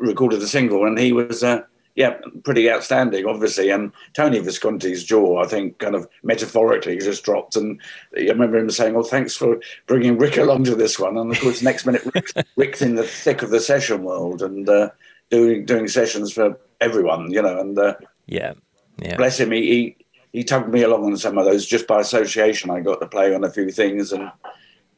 recorded 0.00 0.40
the 0.40 0.48
single 0.48 0.86
and 0.86 0.98
he 0.98 1.12
was, 1.12 1.44
uh, 1.44 1.62
yeah, 1.94 2.16
pretty 2.44 2.70
outstanding, 2.70 3.26
obviously. 3.26 3.70
And 3.70 3.92
Tony 4.14 4.38
Visconti's 4.40 5.04
jaw, 5.04 5.42
I 5.42 5.46
think, 5.46 5.78
kind 5.78 5.94
of 5.94 6.08
metaphorically 6.22 6.96
just 6.96 7.22
dropped. 7.22 7.54
And 7.54 7.80
I 8.16 8.22
remember 8.22 8.56
him 8.56 8.70
saying, 8.70 8.94
"Well, 8.94 9.04
thanks 9.04 9.36
for 9.36 9.60
bringing 9.86 10.16
Rick 10.16 10.38
along 10.38 10.64
to 10.64 10.74
this 10.74 10.98
one." 10.98 11.18
And 11.18 11.30
of 11.30 11.40
course, 11.40 11.60
next 11.60 11.84
minute, 11.84 12.02
Rick's, 12.14 12.32
Rick's 12.56 12.82
in 12.82 12.94
the 12.94 13.02
thick 13.02 13.42
of 13.42 13.50
the 13.50 13.60
session 13.60 14.04
world 14.04 14.40
and 14.40 14.66
uh, 14.68 14.88
doing 15.30 15.66
doing 15.66 15.86
sessions 15.86 16.32
for 16.32 16.58
everyone, 16.80 17.30
you 17.30 17.42
know. 17.42 17.60
And 17.60 17.78
uh, 17.78 17.94
yeah, 18.24 18.54
yeah, 18.96 19.16
bless 19.16 19.38
him, 19.38 19.50
he, 19.50 19.96
he 20.32 20.44
tugged 20.44 20.72
me 20.72 20.82
along 20.82 21.04
on 21.04 21.16
some 21.16 21.38
of 21.38 21.44
those 21.44 21.66
just 21.66 21.86
by 21.86 22.00
association. 22.00 22.70
I 22.70 22.80
got 22.80 23.00
to 23.00 23.06
play 23.06 23.34
on 23.34 23.44
a 23.44 23.50
few 23.50 23.70
things, 23.70 24.12
and 24.12 24.30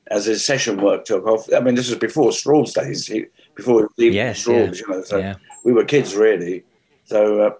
as 0.09 0.27
his 0.27 0.45
session 0.45 0.81
work 0.81 1.05
took 1.05 1.27
off, 1.27 1.53
I 1.55 1.61
mean, 1.61 1.75
this 1.75 1.91
was 1.91 1.99
before 1.99 2.31
Strawbs 2.31 2.75
days, 2.75 3.07
he, 3.07 3.27
before 3.55 3.91
even 3.99 4.15
yes, 4.15 4.47
yeah. 4.47 4.71
you 4.73 4.89
know. 4.89 5.03
So 5.03 5.19
yeah. 5.19 5.35
we 5.65 5.73
were 5.73 5.85
kids 5.85 6.15
really. 6.15 6.65
So 7.05 7.41
uh, 7.41 7.51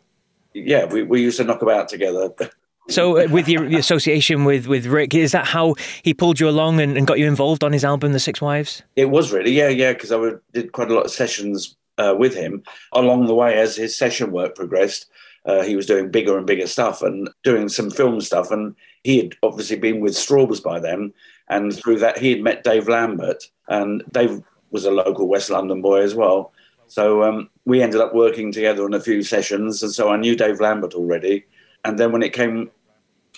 yeah, 0.55 0.87
we, 0.87 1.03
we 1.03 1.21
used 1.21 1.39
to 1.39 1.45
knock 1.45 1.63
about 1.63 1.89
together. 1.89 2.31
So, 2.91 3.19
uh, 3.19 3.29
with 3.31 3.49
your, 3.49 3.67
your, 3.67 3.81
association 3.81 4.45
with, 4.45 4.67
with 4.67 4.85
Rick, 4.85 5.15
is 5.15 5.33
that 5.33 5.47
how 5.47 5.75
he 6.03 6.13
pulled 6.13 6.39
you 6.39 6.51
along 6.51 6.81
and, 6.81 6.99
and, 6.99 7.07
got 7.07 7.19
you 7.19 7.27
involved 7.27 7.65
on 7.65 7.73
his 7.73 7.83
album, 7.83 8.13
The 8.13 8.21
Six 8.21 8.43
Wives? 8.43 8.83
It 8.95 9.07
was 9.07 9.33
really, 9.33 9.53
yeah, 9.53 9.71
yeah, 9.71 9.95
because 9.95 10.13
I 10.13 10.33
did 10.53 10.73
quite 10.73 10.91
a 10.91 10.95
lot 10.95 11.07
of 11.07 11.11
sessions 11.11 11.77
uh, 11.97 12.15
with 12.19 12.35
him 12.35 12.63
along 12.93 13.25
the 13.25 13.35
way 13.35 13.59
as 13.59 13.77
his 13.77 13.97
session 13.97 14.33
work 14.33 14.55
progressed 14.55 15.07
uh, 15.47 15.63
he 15.63 15.77
was 15.77 15.87
doing 15.87 16.11
bigger 16.11 16.39
and 16.39 16.47
bigger 16.47 16.67
stuff 16.67 17.03
and 17.03 17.29
doing 17.43 17.69
some 17.69 17.91
film 17.91 18.21
stuff. 18.21 18.51
And 18.51 18.75
he 19.03 19.19
had 19.19 19.35
obviously 19.43 19.77
been 19.77 20.01
with 20.01 20.15
Strawbs 20.15 20.63
by 20.63 20.81
then. 20.81 21.13
And 21.49 21.75
through 21.75 21.99
that, 21.99 22.19
he 22.19 22.31
had 22.31 22.41
met 22.41 22.65
Dave 22.65 22.89
Lambert. 22.89 23.45
And 23.69 24.03
Dave 24.13 24.43
was 24.71 24.85
a 24.85 24.91
local 24.91 25.29
West 25.29 25.51
London 25.51 25.83
boy 25.83 26.01
as 26.01 26.15
well. 26.15 26.53
So 26.87 27.23
um, 27.23 27.51
we 27.65 27.83
ended 27.83 28.01
up 28.01 28.15
working 28.15 28.53
together 28.53 28.85
on 28.85 28.95
a 28.95 29.01
few 29.01 29.23
sessions. 29.23 29.83
And 29.83 29.93
so 29.93 30.11
I 30.11 30.17
knew 30.17 30.37
Dave 30.37 30.61
Lambert 30.61 30.95
already. 30.95 31.45
And 31.85 31.99
then 31.99 32.13
when 32.13 32.23
it 32.23 32.33
came, 32.33 32.71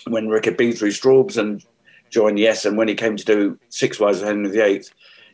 when 0.07 0.29
Rick 0.29 0.45
had 0.45 0.57
been 0.57 0.73
through 0.73 0.91
Strawbs 0.91 1.37
and 1.37 1.63
joined 2.09 2.39
Yes, 2.39 2.63
and 2.65 2.77
when 2.77 2.87
he 2.87 2.95
came 2.95 3.17
to 3.17 3.25
do 3.25 3.59
Six 3.69 3.99
Wives 3.99 4.21
of 4.21 4.27
Henry 4.27 4.51
VIII, 4.51 4.83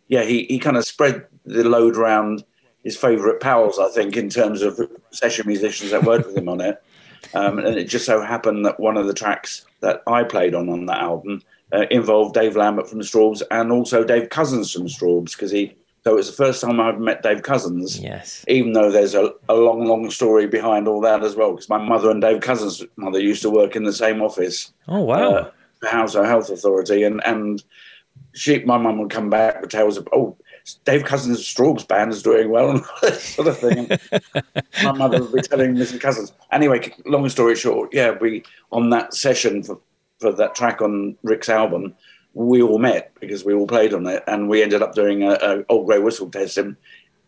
yeah, 0.07 0.23
he, 0.23 0.45
he 0.45 0.57
kind 0.57 0.77
of 0.77 0.85
spread 0.85 1.25
the 1.45 1.63
load 1.63 1.95
around 1.95 2.43
his 2.83 2.97
favourite 2.97 3.39
pals, 3.39 3.79
I 3.79 3.89
think, 3.89 4.17
in 4.17 4.29
terms 4.29 4.61
of 4.61 4.79
session 5.11 5.47
musicians 5.47 5.91
that 5.91 6.03
worked 6.03 6.27
with 6.27 6.37
him 6.37 6.49
on 6.49 6.61
it. 6.61 6.83
Um, 7.33 7.57
and 7.59 7.77
it 7.77 7.85
just 7.85 8.05
so 8.05 8.21
happened 8.21 8.65
that 8.65 8.79
one 8.79 8.97
of 8.97 9.07
the 9.07 9.13
tracks 9.13 9.65
that 9.79 10.03
I 10.05 10.23
played 10.23 10.53
on 10.53 10.69
on 10.69 10.85
that 10.87 11.01
album 11.01 11.41
uh, 11.73 11.85
involved 11.89 12.33
Dave 12.33 12.55
Lambert 12.55 12.89
from 12.89 12.99
Strawbs 12.99 13.41
and 13.49 13.71
also 13.71 14.03
Dave 14.03 14.29
Cousins 14.29 14.71
from 14.71 14.87
Strawbs 14.87 15.31
because 15.31 15.51
he. 15.51 15.75
So 16.03 16.11
it 16.11 16.15
was 16.15 16.27
the 16.27 16.43
first 16.43 16.61
time 16.61 16.81
I've 16.81 16.99
met 16.99 17.23
Dave 17.23 17.43
Cousins. 17.43 17.97
Yes. 17.97 18.43
Even 18.49 18.73
though 18.73 18.91
there's 18.91 19.15
a, 19.15 19.31
a 19.47 19.55
long, 19.55 19.85
long 19.85 20.11
story 20.11 20.47
behind 20.47 20.85
all 20.85 20.99
that 20.99 21.23
as 21.23 21.37
well, 21.37 21.51
because 21.51 21.69
my 21.69 21.77
mother 21.77 22.11
and 22.11 22.21
Dave 22.21 22.41
Cousins' 22.41 22.83
mother 22.97 23.21
used 23.21 23.41
to 23.43 23.49
work 23.49 23.77
in 23.77 23.85
the 23.85 23.93
same 23.93 24.21
office. 24.21 24.73
Oh 24.89 24.99
wow! 24.99 25.31
Uh, 25.31 25.51
the 25.81 25.87
Hounslow 25.87 26.25
Health 26.25 26.49
Authority, 26.49 27.03
and 27.03 27.25
and 27.25 27.63
she, 28.33 28.59
my 28.65 28.77
mum 28.77 28.99
would 28.99 29.11
come 29.11 29.29
back 29.29 29.61
with 29.61 29.69
tales 29.69 29.97
of, 29.97 30.07
oh, 30.11 30.35
Dave 30.85 31.03
Cousins' 31.03 31.41
Strawbs 31.41 31.87
band 31.87 32.11
is 32.11 32.23
doing 32.23 32.49
well 32.49 32.69
and 32.71 32.83
that 33.01 33.19
sort 33.19 33.47
of 33.47 33.57
thing. 33.57 33.89
My 34.83 34.91
mother 34.97 35.21
would 35.21 35.33
be 35.33 35.41
telling 35.41 35.75
Mrs. 35.75 35.99
Cousins. 35.99 36.31
Anyway, 36.51 36.93
long 37.05 37.27
story 37.29 37.55
short, 37.55 37.93
yeah, 37.93 38.11
we 38.11 38.43
on 38.71 38.89
that 38.91 39.13
session 39.13 39.63
for, 39.63 39.79
for 40.19 40.31
that 40.31 40.55
track 40.55 40.81
on 40.81 41.17
Rick's 41.23 41.49
album, 41.49 41.95
we 42.33 42.61
all 42.61 42.79
met 42.79 43.11
because 43.19 43.45
we 43.45 43.53
all 43.53 43.67
played 43.67 43.93
on 43.93 44.07
it, 44.07 44.23
and 44.27 44.49
we 44.49 44.63
ended 44.63 44.81
up 44.81 44.95
doing 44.95 45.23
a, 45.23 45.33
a 45.33 45.65
old 45.69 45.85
grey 45.85 45.99
whistle 45.99 46.29
test 46.29 46.57
in, 46.57 46.75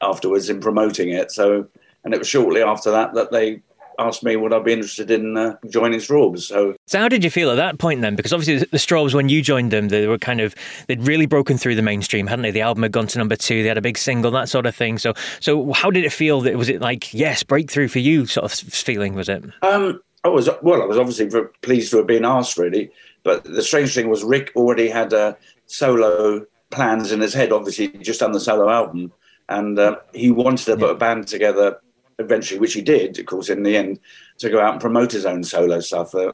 afterwards 0.02 0.50
in 0.50 0.60
promoting 0.60 1.10
it. 1.10 1.32
So, 1.32 1.68
and 2.04 2.14
it 2.14 2.18
was 2.18 2.28
shortly 2.28 2.64
after 2.64 2.92
that 2.92 3.14
that 3.14 3.32
they 3.32 3.62
asked 4.00 4.24
me 4.24 4.36
would 4.36 4.54
I 4.54 4.60
be 4.60 4.74
interested 4.74 5.12
in 5.12 5.38
uh, 5.38 5.56
joining 5.70 6.00
Strawbs. 6.00 6.42
So, 6.42 6.76
so 6.88 7.00
how 7.00 7.08
did 7.08 7.24
you 7.24 7.30
feel 7.30 7.50
at 7.50 7.56
that 7.56 7.78
point 7.80 8.02
then? 8.02 8.16
Because 8.16 8.34
obviously 8.34 8.66
the 8.66 8.78
Strawbs, 8.78 9.14
when 9.14 9.30
you 9.30 9.42
joined 9.42 9.72
them, 9.72 9.90
they 9.90 10.08
were 10.08 10.18
kind 10.18 10.42
of 10.42 10.56
they'd 10.88 11.02
really 11.02 11.26
broken 11.26 11.58
through 11.58 11.76
the 11.76 11.82
mainstream, 11.82 12.28
hadn't 12.28 12.44
they? 12.44 12.52
The 12.52 12.62
album 12.62 12.84
had 12.84 12.92
gone 12.92 13.08
to 13.08 13.18
number 13.18 13.36
two, 13.36 13.62
they 13.62 13.68
had 13.68 13.78
a 13.78 13.82
big 13.82 13.98
single, 13.98 14.32
that 14.32 14.50
sort 14.50 14.66
of 14.66 14.76
thing. 14.76 14.98
So, 14.98 15.14
so 15.40 15.72
how 15.74 15.92
did 15.92 16.04
it 16.04 16.12
feel? 16.12 16.42
That 16.42 16.56
was 16.56 16.70
it 16.70 16.82
like 16.82 17.14
yes, 17.14 17.44
breakthrough 17.44 17.88
for 17.88 18.00
you, 18.00 18.26
sort 18.26 18.46
of 18.46 18.52
feeling 18.52 19.14
was 19.14 19.30
it? 19.30 19.44
Um, 19.62 20.02
I 20.24 20.30
was 20.30 20.50
well, 20.62 20.82
I 20.82 20.86
was 20.86 20.98
obviously 20.98 21.30
pleased 21.62 21.92
to 21.92 21.98
have 21.98 22.08
been 22.08 22.26
asked, 22.26 22.58
really. 22.58 22.92
But 23.24 23.44
the 23.44 23.64
strange 23.64 23.94
thing 23.94 24.10
was, 24.10 24.24
Rick 24.24 24.52
already 24.56 24.88
had 24.88 25.14
a 25.14 25.20
uh, 25.20 25.34
solo 25.66 26.46
plans 26.70 27.12
in 27.12 27.22
his 27.22 27.34
head. 27.34 27.52
Obviously, 27.52 27.90
just 27.90 28.20
done 28.20 28.32
the 28.32 28.40
solo 28.40 28.70
album, 28.70 29.12
and 29.50 29.78
uh, 29.78 29.98
he 30.14 30.32
wanted 30.32 30.66
to 30.66 30.78
put 30.78 30.92
a 30.92 30.96
band 30.96 31.28
together 31.28 31.80
eventually, 32.20 32.60
which 32.60 32.74
he 32.74 32.82
did, 32.82 33.18
of 33.20 33.26
course, 33.26 33.50
in 33.50 33.64
the 33.64 33.76
end, 33.76 34.00
to 34.40 34.50
go 34.50 34.60
out 34.60 34.74
and 34.74 34.82
promote 34.82 35.12
his 35.12 35.26
own 35.26 35.44
solo 35.44 35.80
stuff. 35.80 36.14
Uh, 36.16 36.32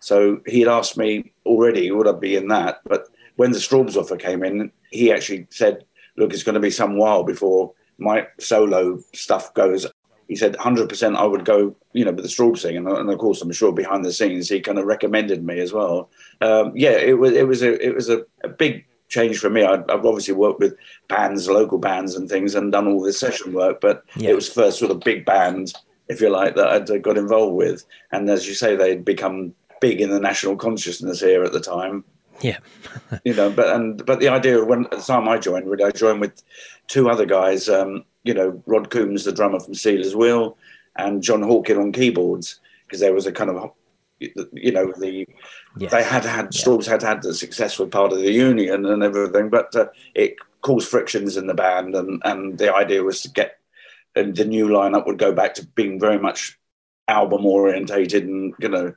so 0.00 0.40
he 0.46 0.60
had 0.60 0.68
asked 0.68 0.96
me 0.96 1.32
already, 1.44 1.90
would 1.90 2.08
I 2.08 2.12
be 2.12 2.36
in 2.36 2.48
that? 2.48 2.80
But 2.84 3.08
when 3.36 3.52
the 3.52 3.58
Strawbs 3.58 3.96
offer 3.96 4.16
came 4.16 4.42
in, 4.42 4.70
he 4.90 5.12
actually 5.12 5.46
said, 5.50 5.84
look, 6.16 6.32
it's 6.32 6.42
going 6.42 6.54
to 6.54 6.60
be 6.60 6.70
some 6.70 6.96
while 6.96 7.22
before 7.22 7.72
my 7.98 8.26
solo 8.38 9.00
stuff 9.14 9.52
goes. 9.54 9.86
He 10.28 10.36
said, 10.36 10.54
100% 10.54 11.16
I 11.16 11.24
would 11.24 11.44
go, 11.44 11.76
you 11.92 12.04
know, 12.04 12.12
with 12.12 12.24
the 12.24 12.30
Strawbs 12.30 12.62
thing. 12.62 12.76
And, 12.76 12.88
and, 12.88 13.10
of 13.10 13.18
course, 13.18 13.40
I'm 13.42 13.52
sure 13.52 13.72
behind 13.72 14.04
the 14.04 14.12
scenes, 14.12 14.48
he 14.48 14.60
kind 14.60 14.78
of 14.78 14.86
recommended 14.86 15.44
me 15.44 15.60
as 15.60 15.72
well. 15.72 16.10
Um, 16.40 16.72
yeah, 16.74 16.90
it 16.90 17.18
was, 17.18 17.32
it 17.32 17.46
was, 17.46 17.62
a, 17.62 17.86
it 17.86 17.94
was 17.94 18.08
a, 18.08 18.24
a 18.42 18.48
big 18.48 18.86
change 19.08 19.38
for 19.38 19.50
me. 19.50 19.62
I, 19.62 19.76
have 19.76 20.06
obviously 20.06 20.34
worked 20.34 20.60
with 20.60 20.76
bands, 21.08 21.48
local 21.48 21.78
bands, 21.78 22.14
and 22.14 22.28
things, 22.28 22.54
and 22.54 22.72
done 22.72 22.88
all 22.88 23.02
this 23.02 23.18
session 23.18 23.52
work. 23.52 23.80
But 23.80 24.04
yeah. 24.16 24.30
it 24.30 24.34
was 24.34 24.48
first 24.48 24.78
sort 24.78 24.90
of 24.90 25.00
big 25.00 25.24
band, 25.24 25.72
if 26.08 26.20
you 26.20 26.28
like, 26.28 26.54
that 26.56 26.68
I'd 26.68 27.02
got 27.02 27.18
involved 27.18 27.56
with. 27.56 27.84
And 28.12 28.28
as 28.28 28.48
you 28.48 28.54
say, 28.54 28.76
they'd 28.76 29.04
become 29.04 29.54
big 29.80 30.00
in 30.00 30.10
the 30.10 30.20
national 30.20 30.56
consciousness 30.56 31.20
here 31.20 31.44
at 31.44 31.52
the 31.52 31.60
time. 31.60 32.04
Yeah, 32.42 32.58
you 33.24 33.34
know, 33.34 33.50
but 33.50 33.74
and 33.74 34.04
but 34.04 34.20
the 34.20 34.28
idea 34.28 34.62
when 34.62 34.84
at 34.86 34.90
the 34.90 34.98
time 34.98 35.28
I 35.28 35.38
joined, 35.38 35.68
really, 35.70 35.84
I 35.84 35.90
joined 35.90 36.20
with 36.20 36.42
two 36.86 37.08
other 37.08 37.24
guys. 37.24 37.68
Um, 37.68 38.04
you 38.24 38.34
know, 38.34 38.62
Rod 38.66 38.90
Coombs, 38.90 39.24
the 39.24 39.32
drummer 39.32 39.60
from 39.60 39.74
Stealers 39.74 40.14
Wheel, 40.14 40.58
and 40.96 41.22
John 41.22 41.42
Hawken 41.42 41.80
on 41.80 41.92
keyboards, 41.92 42.60
because 42.86 43.00
there 43.00 43.14
was 43.14 43.26
a 43.26 43.32
kind 43.32 43.50
of 43.50 43.70
you 44.18 44.72
know 44.72 44.92
the 44.98 45.26
yes. 45.76 45.90
they 45.90 46.02
had 46.02 46.24
had 46.24 46.54
yeah. 46.54 46.82
Had 46.88 47.02
had 47.02 47.22
the 47.22 47.34
successful 47.34 47.86
part 47.86 48.12
of 48.12 48.18
the 48.18 48.32
union 48.32 48.86
and 48.86 49.02
everything, 49.02 49.50
but 49.50 49.74
uh, 49.76 49.86
it 50.14 50.36
caused 50.62 50.88
frictions 50.88 51.36
in 51.36 51.46
the 51.46 51.54
band, 51.54 51.94
and 51.94 52.22
and 52.24 52.58
the 52.58 52.74
idea 52.74 53.02
was 53.02 53.20
to 53.22 53.30
get 53.30 53.58
and 54.16 54.34
the 54.34 54.44
new 54.44 54.66
lineup 54.66 55.06
would 55.06 55.18
go 55.18 55.32
back 55.32 55.54
to 55.54 55.66
being 55.66 56.00
very 56.00 56.18
much 56.18 56.58
album 57.06 57.46
orientated 57.46 58.24
and 58.24 58.54
you 58.58 58.68
know 58.68 58.92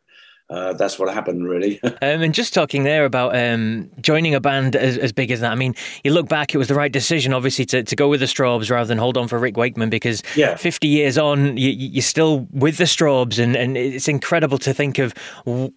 uh, 0.49 0.73
that's 0.73 0.97
what 0.97 1.13
happened, 1.13 1.47
really. 1.47 1.79
um, 1.83 1.93
and 2.01 2.33
just 2.33 2.53
talking 2.55 2.83
there 2.83 3.05
about 3.05 3.35
um, 3.35 3.89
joining 4.01 4.33
a 4.33 4.39
band 4.39 4.75
as, 4.75 4.97
as, 4.97 5.11
big 5.11 5.29
as 5.29 5.41
that, 5.41 5.51
I 5.51 5.55
mean, 5.55 5.75
you 6.03 6.11
look 6.11 6.27
back, 6.27 6.55
it 6.55 6.57
was 6.57 6.67
the 6.67 6.75
right 6.75 6.91
decision, 6.91 7.33
obviously, 7.33 7.65
to, 7.65 7.83
to 7.83 7.95
go 7.95 8.07
with 8.07 8.19
the 8.19 8.25
Strawbs 8.25 8.71
rather 8.71 8.87
than 8.87 8.97
hold 8.97 9.15
on 9.15 9.27
for 9.27 9.37
Rick 9.37 9.57
Wakeman 9.57 9.91
because 9.91 10.23
yeah. 10.35 10.55
50 10.55 10.87
years 10.87 11.19
on, 11.19 11.55
you, 11.55 11.99
are 11.99 12.01
still 12.01 12.47
with 12.51 12.77
the 12.77 12.85
Strawbs, 12.85 13.37
and, 13.37 13.55
and 13.55 13.77
it's 13.77 14.07
incredible 14.07 14.57
to 14.59 14.73
think 14.73 14.97
of 14.97 15.13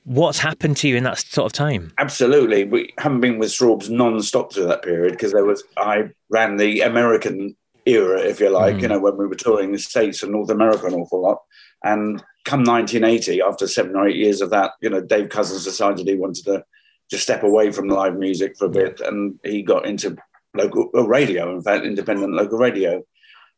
what's 0.05 0.39
happened 0.39 0.79
to 0.79 0.89
you 0.89 0.97
in 0.97 1.05
that 1.05 1.19
sort 1.19 1.47
of 1.47 1.53
time. 1.53 1.93
Absolutely. 1.99 2.65
We 2.65 2.95
haven't 2.97 3.21
been 3.21 3.39
with 3.39 3.51
Strawbs 3.51 3.91
non 3.91 4.23
stop 4.23 4.55
through 4.55 4.69
that 4.69 4.83
period 4.83 5.13
because 5.13 5.33
there 5.33 5.45
was, 5.45 5.63
I 5.77 6.11
ran 6.31 6.57
the 6.57 6.81
American 6.81 7.55
era, 7.85 8.21
if 8.21 8.41
you 8.41 8.49
like, 8.49 8.77
mm. 8.77 8.83
you 8.83 8.89
know, 8.89 9.01
when 9.01 9.19
we 9.19 9.27
were 9.27 9.35
touring 9.35 9.73
the 9.73 9.79
States 9.79 10.23
and 10.23 10.33
North 10.33 10.51
America 10.51 10.87
an 10.87 10.95
awful 10.95 11.21
lot. 11.21 11.43
And 11.85 12.23
come 12.45 12.65
1980, 12.65 13.41
after 13.43 13.67
seven 13.67 13.97
or 13.97 14.09
eight 14.09 14.17
years 14.17 14.41
of 14.41 14.51
that, 14.51 14.73
you 14.81 14.91
know, 14.91 15.01
Dave 15.01 15.29
Cousins 15.29 15.65
decided 15.65 16.07
he 16.07 16.15
wanted 16.15 16.45
to 16.45 16.65
just 17.11 17.23
step 17.23 17.43
away 17.43 17.71
from 17.71 17.89
live 17.89 18.17
music 18.17 18.57
for 18.57 18.67
a 18.67 18.71
bit, 18.71 19.01
and 19.01 19.39
he 19.45 19.63
got 19.63 19.87
into 19.87 20.17
local 20.55 20.89
radio, 21.07 21.55
in 21.55 21.63
fact, 21.63 21.85
independent 21.85 22.33
local 22.33 22.59
radio 22.59 23.03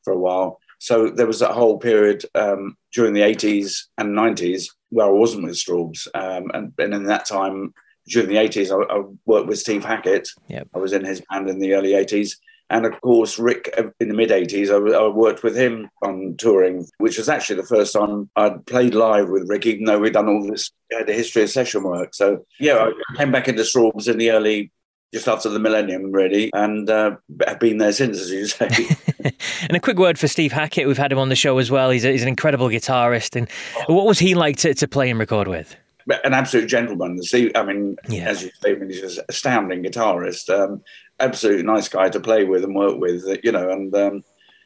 for 0.02 0.12
a 0.12 0.18
while. 0.18 0.58
So 0.78 1.08
there 1.08 1.26
was 1.26 1.38
that 1.38 1.52
whole 1.52 1.78
period 1.78 2.24
um, 2.34 2.76
during 2.92 3.14
the 3.14 3.22
80s 3.22 3.84
and 3.96 4.10
90s 4.10 4.68
where 4.90 5.06
I 5.06 5.10
wasn't 5.10 5.44
with 5.44 5.54
Strawbs, 5.54 6.08
um, 6.14 6.50
and, 6.52 6.72
and 6.78 6.94
in 6.94 7.04
that 7.04 7.26
time 7.26 7.72
during 8.06 8.28
the 8.28 8.36
80s, 8.36 8.70
I, 8.70 8.94
I 8.94 9.02
worked 9.24 9.48
with 9.48 9.58
Steve 9.58 9.84
Hackett. 9.84 10.28
Yep. 10.48 10.68
I 10.74 10.78
was 10.78 10.92
in 10.92 11.04
his 11.04 11.22
band 11.30 11.48
in 11.48 11.58
the 11.58 11.74
early 11.74 11.92
80s. 11.92 12.36
And 12.70 12.86
of 12.86 13.00
course, 13.00 13.38
Rick, 13.38 13.72
uh, 13.76 13.84
in 14.00 14.08
the 14.08 14.14
mid 14.14 14.30
80s, 14.30 14.70
I, 14.70 14.96
I, 14.96 15.08
worked 15.08 15.42
with 15.42 15.56
him 15.56 15.88
on 16.02 16.34
touring, 16.38 16.86
which 16.98 17.18
was 17.18 17.28
actually 17.28 17.56
the 17.56 17.66
first 17.66 17.92
time 17.92 18.30
I'd 18.36 18.64
played 18.66 18.94
live 18.94 19.28
with 19.28 19.48
Rick, 19.48 19.66
even 19.66 19.84
though 19.84 19.98
we'd 19.98 20.14
done 20.14 20.28
all 20.28 20.46
this, 20.46 20.70
had 20.90 21.08
a 21.08 21.12
history 21.12 21.42
of 21.42 21.50
session 21.50 21.82
work. 21.82 22.14
So, 22.14 22.44
yeah, 22.58 22.90
I 23.12 23.16
came 23.16 23.32
back 23.32 23.48
into 23.48 23.62
Strawbs 23.62 24.08
in 24.08 24.18
the 24.18 24.30
early, 24.30 24.72
just 25.12 25.28
after 25.28 25.50
the 25.50 25.58
millennium, 25.58 26.10
really, 26.10 26.50
and 26.54 26.88
uh, 26.88 27.16
have 27.46 27.60
been 27.60 27.78
there 27.78 27.92
since, 27.92 28.18
as 28.18 28.30
you 28.30 28.46
say. 28.46 28.70
and 29.62 29.76
a 29.76 29.80
quick 29.80 29.98
word 29.98 30.18
for 30.18 30.26
Steve 30.26 30.52
Hackett. 30.52 30.86
We've 30.86 30.96
had 30.96 31.12
him 31.12 31.18
on 31.18 31.28
the 31.28 31.36
show 31.36 31.58
as 31.58 31.70
well. 31.70 31.90
He's, 31.90 32.04
a, 32.04 32.12
he's 32.12 32.22
an 32.22 32.28
incredible 32.28 32.68
guitarist. 32.68 33.36
And 33.36 33.48
what 33.88 34.06
was 34.06 34.18
he 34.18 34.34
like 34.34 34.56
to, 34.58 34.72
to 34.74 34.88
play 34.88 35.10
and 35.10 35.18
record 35.18 35.48
with? 35.48 35.76
an 36.24 36.34
absolute 36.34 36.66
gentleman. 36.66 37.22
Steve, 37.22 37.52
I 37.54 37.64
mean, 37.64 37.96
yeah. 38.08 38.28
as 38.28 38.42
you 38.42 38.50
say, 38.60 38.72
I 38.72 38.74
mean, 38.74 38.90
he's 38.90 39.18
an 39.18 39.24
astounding 39.28 39.82
guitarist. 39.82 40.50
Um, 40.50 40.82
absolutely 41.20 41.64
nice 41.64 41.88
guy 41.88 42.08
to 42.08 42.20
play 42.20 42.44
with 42.44 42.64
and 42.64 42.74
work 42.74 42.98
with, 42.98 43.24
you 43.42 43.52
know, 43.52 43.70
and 43.70 43.94
um, 43.94 44.24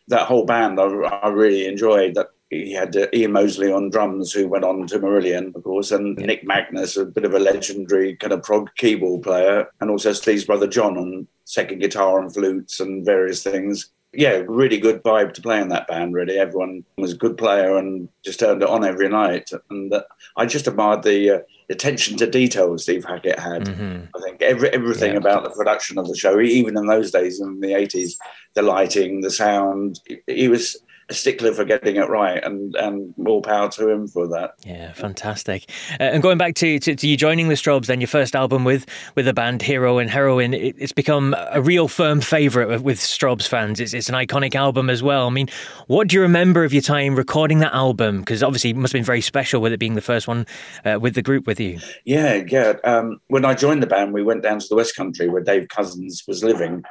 that 0.08 0.26
whole 0.26 0.44
band 0.44 0.80
I, 0.80 0.84
I, 0.84 1.28
really 1.28 1.66
enjoyed. 1.66 2.14
That 2.14 2.28
he 2.50 2.72
had 2.72 2.96
uh, 2.96 3.06
Ian 3.12 3.32
Mosley 3.32 3.70
on 3.70 3.90
drums, 3.90 4.32
who 4.32 4.48
went 4.48 4.64
on 4.64 4.86
to 4.86 4.98
Marillion, 4.98 5.54
of 5.54 5.62
course, 5.62 5.90
and 5.90 6.18
yeah. 6.18 6.26
Nick 6.26 6.44
Magnus, 6.44 6.96
a 6.96 7.04
bit 7.04 7.24
of 7.24 7.34
a 7.34 7.38
legendary 7.38 8.16
kind 8.16 8.32
of 8.32 8.42
prog 8.42 8.70
keyboard 8.76 9.22
player, 9.22 9.68
and 9.80 9.90
also 9.90 10.12
Steve's 10.12 10.44
brother 10.44 10.66
John 10.66 10.96
on 10.96 11.26
second 11.44 11.80
guitar 11.80 12.20
and 12.20 12.32
flutes 12.32 12.80
and 12.80 13.04
various 13.04 13.42
things 13.42 13.90
yeah, 14.12 14.42
really 14.48 14.78
good 14.78 15.02
vibe 15.02 15.34
to 15.34 15.42
play 15.42 15.60
in 15.60 15.68
that 15.68 15.86
band. 15.86 16.14
Really, 16.14 16.38
everyone 16.38 16.84
was 16.96 17.12
a 17.12 17.16
good 17.16 17.36
player 17.36 17.76
and 17.76 18.08
just 18.24 18.40
turned 18.40 18.62
it 18.62 18.68
on 18.68 18.84
every 18.84 19.08
night. 19.08 19.50
And 19.70 19.92
uh, 19.92 20.02
I 20.36 20.46
just 20.46 20.66
admired 20.66 21.02
the 21.02 21.30
uh, 21.30 21.38
attention 21.70 22.16
to 22.16 22.26
detail 22.26 22.76
Steve 22.78 23.04
Hackett 23.04 23.38
had. 23.38 23.66
Mm-hmm. 23.66 24.04
I 24.16 24.20
think 24.22 24.42
every, 24.42 24.70
everything 24.70 25.12
yeah. 25.12 25.18
about 25.18 25.44
the 25.44 25.50
production 25.50 25.98
of 25.98 26.08
the 26.08 26.16
show, 26.16 26.40
even 26.40 26.76
in 26.76 26.86
those 26.86 27.10
days 27.10 27.40
in 27.40 27.60
the 27.60 27.74
eighties, 27.74 28.18
the 28.54 28.62
lighting, 28.62 29.20
the 29.20 29.30
sound, 29.30 30.00
he 30.26 30.48
was 30.48 30.76
a 31.08 31.14
stickler 31.14 31.52
for 31.52 31.64
getting 31.64 31.96
it 31.96 32.08
right, 32.08 32.42
and 32.44 32.74
and 32.76 33.14
more 33.16 33.40
power 33.40 33.70
to 33.70 33.88
him 33.88 34.06
for 34.06 34.28
that. 34.28 34.54
Yeah, 34.64 34.92
fantastic. 34.92 35.70
Uh, 35.98 36.04
and 36.04 36.22
going 36.22 36.38
back 36.38 36.54
to, 36.56 36.78
to, 36.78 36.94
to, 36.94 37.08
you 37.08 37.16
joining 37.16 37.48
the 37.48 37.54
Strawbs, 37.54 37.86
then 37.86 38.00
your 38.00 38.08
first 38.08 38.36
album 38.36 38.64
with 38.64 38.86
with 39.14 39.24
the 39.24 39.32
band 39.32 39.62
Hero 39.62 39.98
and 39.98 40.10
Heroine, 40.10 40.54
it, 40.54 40.76
it's 40.78 40.92
become 40.92 41.34
a 41.50 41.60
real 41.60 41.88
firm 41.88 42.20
favourite 42.20 42.68
with, 42.68 42.82
with 42.82 42.98
Strawbs 42.98 43.48
fans. 43.48 43.80
It's, 43.80 43.94
it's 43.94 44.08
an 44.08 44.14
iconic 44.14 44.54
album 44.54 44.90
as 44.90 45.02
well. 45.02 45.26
I 45.26 45.30
mean, 45.30 45.48
what 45.86 46.08
do 46.08 46.16
you 46.16 46.22
remember 46.22 46.64
of 46.64 46.72
your 46.72 46.82
time 46.82 47.16
recording 47.16 47.60
that 47.60 47.74
album? 47.74 48.20
Because 48.20 48.42
obviously 48.42 48.70
it 48.70 48.76
must 48.76 48.92
have 48.92 48.98
been 48.98 49.04
very 49.04 49.22
special 49.22 49.60
with 49.60 49.72
it 49.72 49.78
being 49.78 49.94
the 49.94 50.00
first 50.00 50.28
one 50.28 50.46
uh, 50.84 50.98
with 51.00 51.14
the 51.14 51.22
group 51.22 51.46
with 51.46 51.58
you. 51.58 51.78
Yeah, 52.04 52.44
yeah. 52.48 52.74
Um, 52.84 53.20
when 53.28 53.44
I 53.44 53.54
joined 53.54 53.82
the 53.82 53.86
band, 53.86 54.12
we 54.12 54.22
went 54.22 54.42
down 54.42 54.58
to 54.58 54.66
the 54.68 54.76
West 54.76 54.94
Country 54.96 55.28
where 55.28 55.42
Dave 55.42 55.68
Cousins 55.68 56.24
was 56.26 56.44
living 56.44 56.84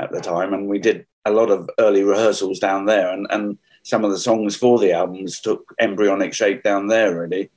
at 0.00 0.10
the 0.10 0.20
time, 0.20 0.52
and 0.52 0.66
we 0.66 0.78
did 0.78 1.06
a 1.24 1.30
lot 1.30 1.50
of 1.50 1.70
early 1.78 2.02
rehearsals 2.02 2.58
down 2.58 2.86
there, 2.86 3.10
and, 3.10 3.26
and 3.30 3.58
some 3.82 4.04
of 4.04 4.10
the 4.10 4.18
songs 4.18 4.56
for 4.56 4.78
the 4.78 4.92
albums 4.92 5.40
took 5.40 5.74
embryonic 5.80 6.34
shape 6.34 6.62
down 6.62 6.88
there, 6.88 7.20
really. 7.20 7.50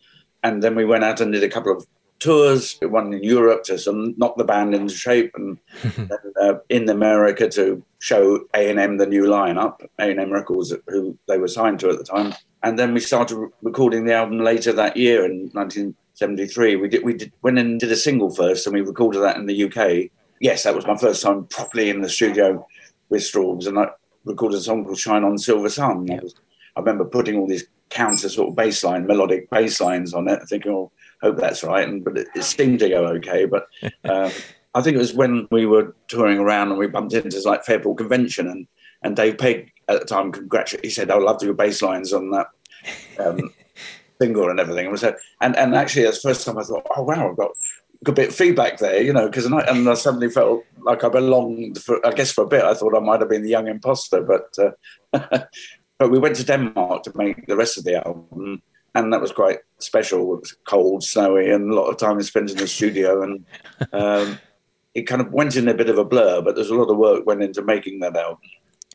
And 0.43 0.61
then 0.61 0.75
we 0.75 0.85
went 0.85 1.03
out 1.03 1.21
and 1.21 1.31
did 1.31 1.43
a 1.43 1.49
couple 1.49 1.75
of 1.75 1.87
tours, 2.19 2.77
one 2.81 3.13
in 3.13 3.23
Europe 3.23 3.63
to 3.63 3.77
some 3.77 4.13
knock 4.17 4.37
the 4.37 4.43
band 4.43 4.75
into 4.75 4.93
shape, 4.93 5.31
and 5.35 5.57
then, 5.95 6.19
uh, 6.41 6.55
in 6.69 6.87
America 6.89 7.49
to 7.49 7.83
show 7.99 8.45
A 8.53 8.69
and 8.69 8.79
M 8.79 8.97
the 8.97 9.05
new 9.05 9.23
lineup, 9.23 9.85
A 9.99 10.11
and 10.11 10.19
M 10.19 10.31
Records, 10.31 10.73
who 10.87 11.17
they 11.27 11.37
were 11.37 11.47
signed 11.47 11.79
to 11.81 11.89
at 11.89 11.97
the 11.97 12.03
time. 12.03 12.33
And 12.63 12.79
then 12.79 12.93
we 12.93 12.99
started 13.01 13.49
recording 13.61 14.05
the 14.05 14.13
album 14.13 14.39
later 14.39 14.71
that 14.71 14.95
year 14.95 15.25
in 15.25 15.49
1973. 15.51 16.77
We 16.77 16.87
did 16.87 17.03
we 17.03 17.13
did 17.13 17.31
went 17.41 17.59
and 17.59 17.79
did 17.79 17.91
a 17.91 17.97
single 17.97 18.33
first, 18.33 18.65
and 18.65 18.73
we 18.73 18.81
recorded 18.81 19.19
that 19.19 19.37
in 19.37 19.45
the 19.45 19.63
UK. 19.65 20.09
Yes, 20.39 20.63
that 20.63 20.75
was 20.75 20.87
my 20.87 20.97
first 20.97 21.21
time 21.21 21.45
properly 21.45 21.89
in 21.89 22.01
the 22.01 22.09
studio 22.09 22.65
with 23.09 23.21
Strawbs, 23.21 23.67
and 23.67 23.79
I 23.79 23.87
recorded 24.25 24.57
a 24.57 24.61
song 24.61 24.83
called 24.83 24.97
"Shine 24.97 25.23
on 25.23 25.37
Silver 25.37 25.69
Sun." 25.69 26.09
I, 26.11 26.19
was, 26.21 26.35
I 26.75 26.79
remember 26.79 27.05
putting 27.05 27.37
all 27.37 27.47
these 27.47 27.67
counter 27.89 28.29
sort 28.29 28.49
of 28.49 28.55
bass 28.55 28.83
line, 28.83 29.05
melodic 29.05 29.49
bass 29.49 29.79
lines 29.79 30.13
on 30.13 30.27
it, 30.27 30.41
thinking, 30.47 30.71
"Oh, 30.71 30.91
hope 31.21 31.37
that's 31.37 31.63
right," 31.63 31.87
and 31.87 32.03
but 32.03 32.17
it, 32.17 32.27
it 32.35 32.43
seemed 32.43 32.79
to 32.79 32.89
go 32.89 33.05
okay. 33.07 33.45
But 33.45 33.67
um, 34.03 34.31
I 34.75 34.81
think 34.81 34.95
it 34.95 34.99
was 34.99 35.13
when 35.13 35.47
we 35.51 35.65
were 35.65 35.95
touring 36.07 36.39
around 36.39 36.69
and 36.69 36.77
we 36.77 36.87
bumped 36.87 37.13
into 37.13 37.39
like 37.41 37.63
Fairport 37.63 37.97
Convention, 37.97 38.47
and 38.47 38.67
and 39.03 39.15
Dave 39.15 39.37
Pegg 39.37 39.71
at 39.87 39.99
the 39.99 40.05
time 40.05 40.31
congratulated. 40.31 40.85
He 40.85 40.91
said, 40.91 41.11
"I 41.11 41.15
would 41.15 41.25
love 41.25 41.39
to 41.39 41.45
do 41.45 41.53
bass 41.53 41.81
lines 41.81 42.13
on 42.13 42.31
that." 42.31 42.47
Um, 43.19 43.53
single 44.23 44.49
and 44.49 44.59
everything. 44.59 44.87
And, 44.87 44.99
so, 44.99 45.15
and 45.41 45.55
and 45.55 45.75
actually, 45.75 46.03
that's 46.03 46.21
the 46.21 46.29
first 46.29 46.45
time 46.45 46.57
I 46.57 46.63
thought, 46.63 46.87
oh 46.95 47.03
wow, 47.03 47.29
I've 47.29 47.37
got 47.37 47.51
good 48.03 48.15
bit 48.15 48.29
of 48.29 48.35
feedback 48.35 48.77
there, 48.77 49.01
you 49.01 49.13
know, 49.13 49.27
because 49.27 49.45
and, 49.45 49.89
I, 49.89 49.93
suddenly 49.93 50.29
felt 50.29 50.63
like 50.81 51.03
I 51.03 51.09
belonged 51.09 51.81
for, 51.81 52.05
I 52.05 52.11
guess 52.11 52.31
for 52.31 52.43
a 52.43 52.47
bit, 52.47 52.63
I 52.63 52.73
thought 52.73 52.95
I 52.95 52.99
might 52.99 53.21
have 53.21 53.29
been 53.29 53.43
the 53.43 53.49
young 53.49 53.67
imposter, 53.67 54.21
but 54.21 54.53
uh, 54.59 55.45
but 55.97 56.11
we 56.11 56.19
went 56.19 56.35
to 56.37 56.43
Denmark 56.43 57.03
to 57.03 57.11
make 57.15 57.47
the 57.47 57.55
rest 57.55 57.77
of 57.77 57.83
the 57.83 58.05
album, 58.05 58.61
and 58.95 59.13
that 59.13 59.21
was 59.21 59.31
quite 59.31 59.59
special. 59.79 60.33
It 60.33 60.41
was 60.41 60.55
cold, 60.67 61.03
snowy, 61.03 61.49
and 61.49 61.71
a 61.71 61.75
lot 61.75 61.89
of 61.89 61.97
time 61.97 62.21
spent 62.21 62.51
in 62.51 62.57
the 62.57 62.67
studio, 62.67 63.23
and 63.23 63.45
um, 63.93 64.39
it 64.93 65.03
kind 65.03 65.21
of 65.21 65.31
went 65.31 65.55
in 65.55 65.67
a 65.67 65.73
bit 65.73 65.89
of 65.89 65.97
a 65.97 66.05
blur. 66.05 66.41
But 66.41 66.55
there's 66.55 66.69
a 66.69 66.75
lot 66.75 66.91
of 66.91 66.97
work 66.97 67.25
went 67.25 67.43
into 67.43 67.61
making 67.61 67.99
that 67.99 68.15
album 68.15 68.41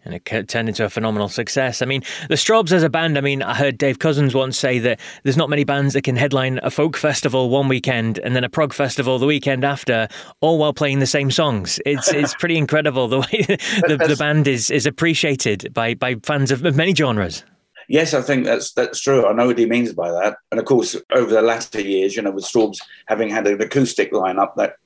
and 0.08 0.16
it 0.16 0.48
turned 0.48 0.68
into 0.68 0.84
a 0.84 0.88
phenomenal 0.88 1.28
success. 1.28 1.82
I 1.82 1.86
mean, 1.86 2.02
the 2.28 2.34
Strawbs 2.34 2.72
as 2.72 2.82
a 2.82 2.88
band, 2.88 3.18
I 3.18 3.20
mean, 3.20 3.42
I 3.42 3.54
heard 3.54 3.78
Dave 3.78 3.98
Cousins 3.98 4.34
once 4.34 4.58
say 4.58 4.78
that 4.78 4.98
there's 5.22 5.36
not 5.36 5.50
many 5.50 5.64
bands 5.64 5.94
that 5.94 6.02
can 6.02 6.16
headline 6.16 6.58
a 6.62 6.70
folk 6.70 6.96
festival 6.96 7.50
one 7.50 7.68
weekend 7.68 8.18
and 8.18 8.34
then 8.34 8.42
a 8.42 8.48
prog 8.48 8.72
festival 8.72 9.18
the 9.18 9.26
weekend 9.26 9.64
after, 9.64 10.08
all 10.40 10.58
while 10.58 10.72
playing 10.72 10.98
the 11.00 11.06
same 11.06 11.30
songs. 11.30 11.78
It's 11.84 12.12
it's 12.12 12.34
pretty 12.34 12.56
incredible 12.56 13.08
the 13.08 13.20
way 13.20 13.26
the, 13.86 14.04
the 14.08 14.16
band 14.18 14.48
is 14.48 14.70
is 14.70 14.86
appreciated 14.86 15.72
by, 15.74 15.94
by 15.94 16.16
fans 16.22 16.50
of 16.50 16.62
many 16.62 16.94
genres. 16.94 17.44
Yes, 17.88 18.12
I 18.12 18.20
think 18.20 18.44
that's 18.44 18.72
that's 18.72 19.00
true. 19.00 19.26
I 19.26 19.32
know 19.32 19.46
what 19.46 19.58
he 19.58 19.64
means 19.64 19.94
by 19.94 20.10
that. 20.12 20.36
And 20.50 20.60
of 20.60 20.66
course, 20.66 20.94
over 21.10 21.32
the 21.32 21.40
latter 21.40 21.80
years, 21.80 22.14
you 22.14 22.22
know, 22.22 22.30
with 22.30 22.44
Strawbs 22.44 22.78
having 23.06 23.30
had 23.30 23.46
an 23.46 23.60
acoustic 23.62 24.12
lineup 24.12 24.54
that 24.56 24.76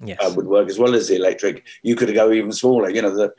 yes. 0.00 0.18
uh, 0.20 0.32
would 0.36 0.46
work 0.46 0.68
as 0.68 0.78
well 0.78 0.94
as 0.94 1.08
the 1.08 1.16
electric, 1.16 1.64
you 1.82 1.96
could 1.96 2.14
go 2.14 2.30
even 2.30 2.52
smaller. 2.52 2.88
You 2.88 3.02
know, 3.02 3.10
the 3.10 3.34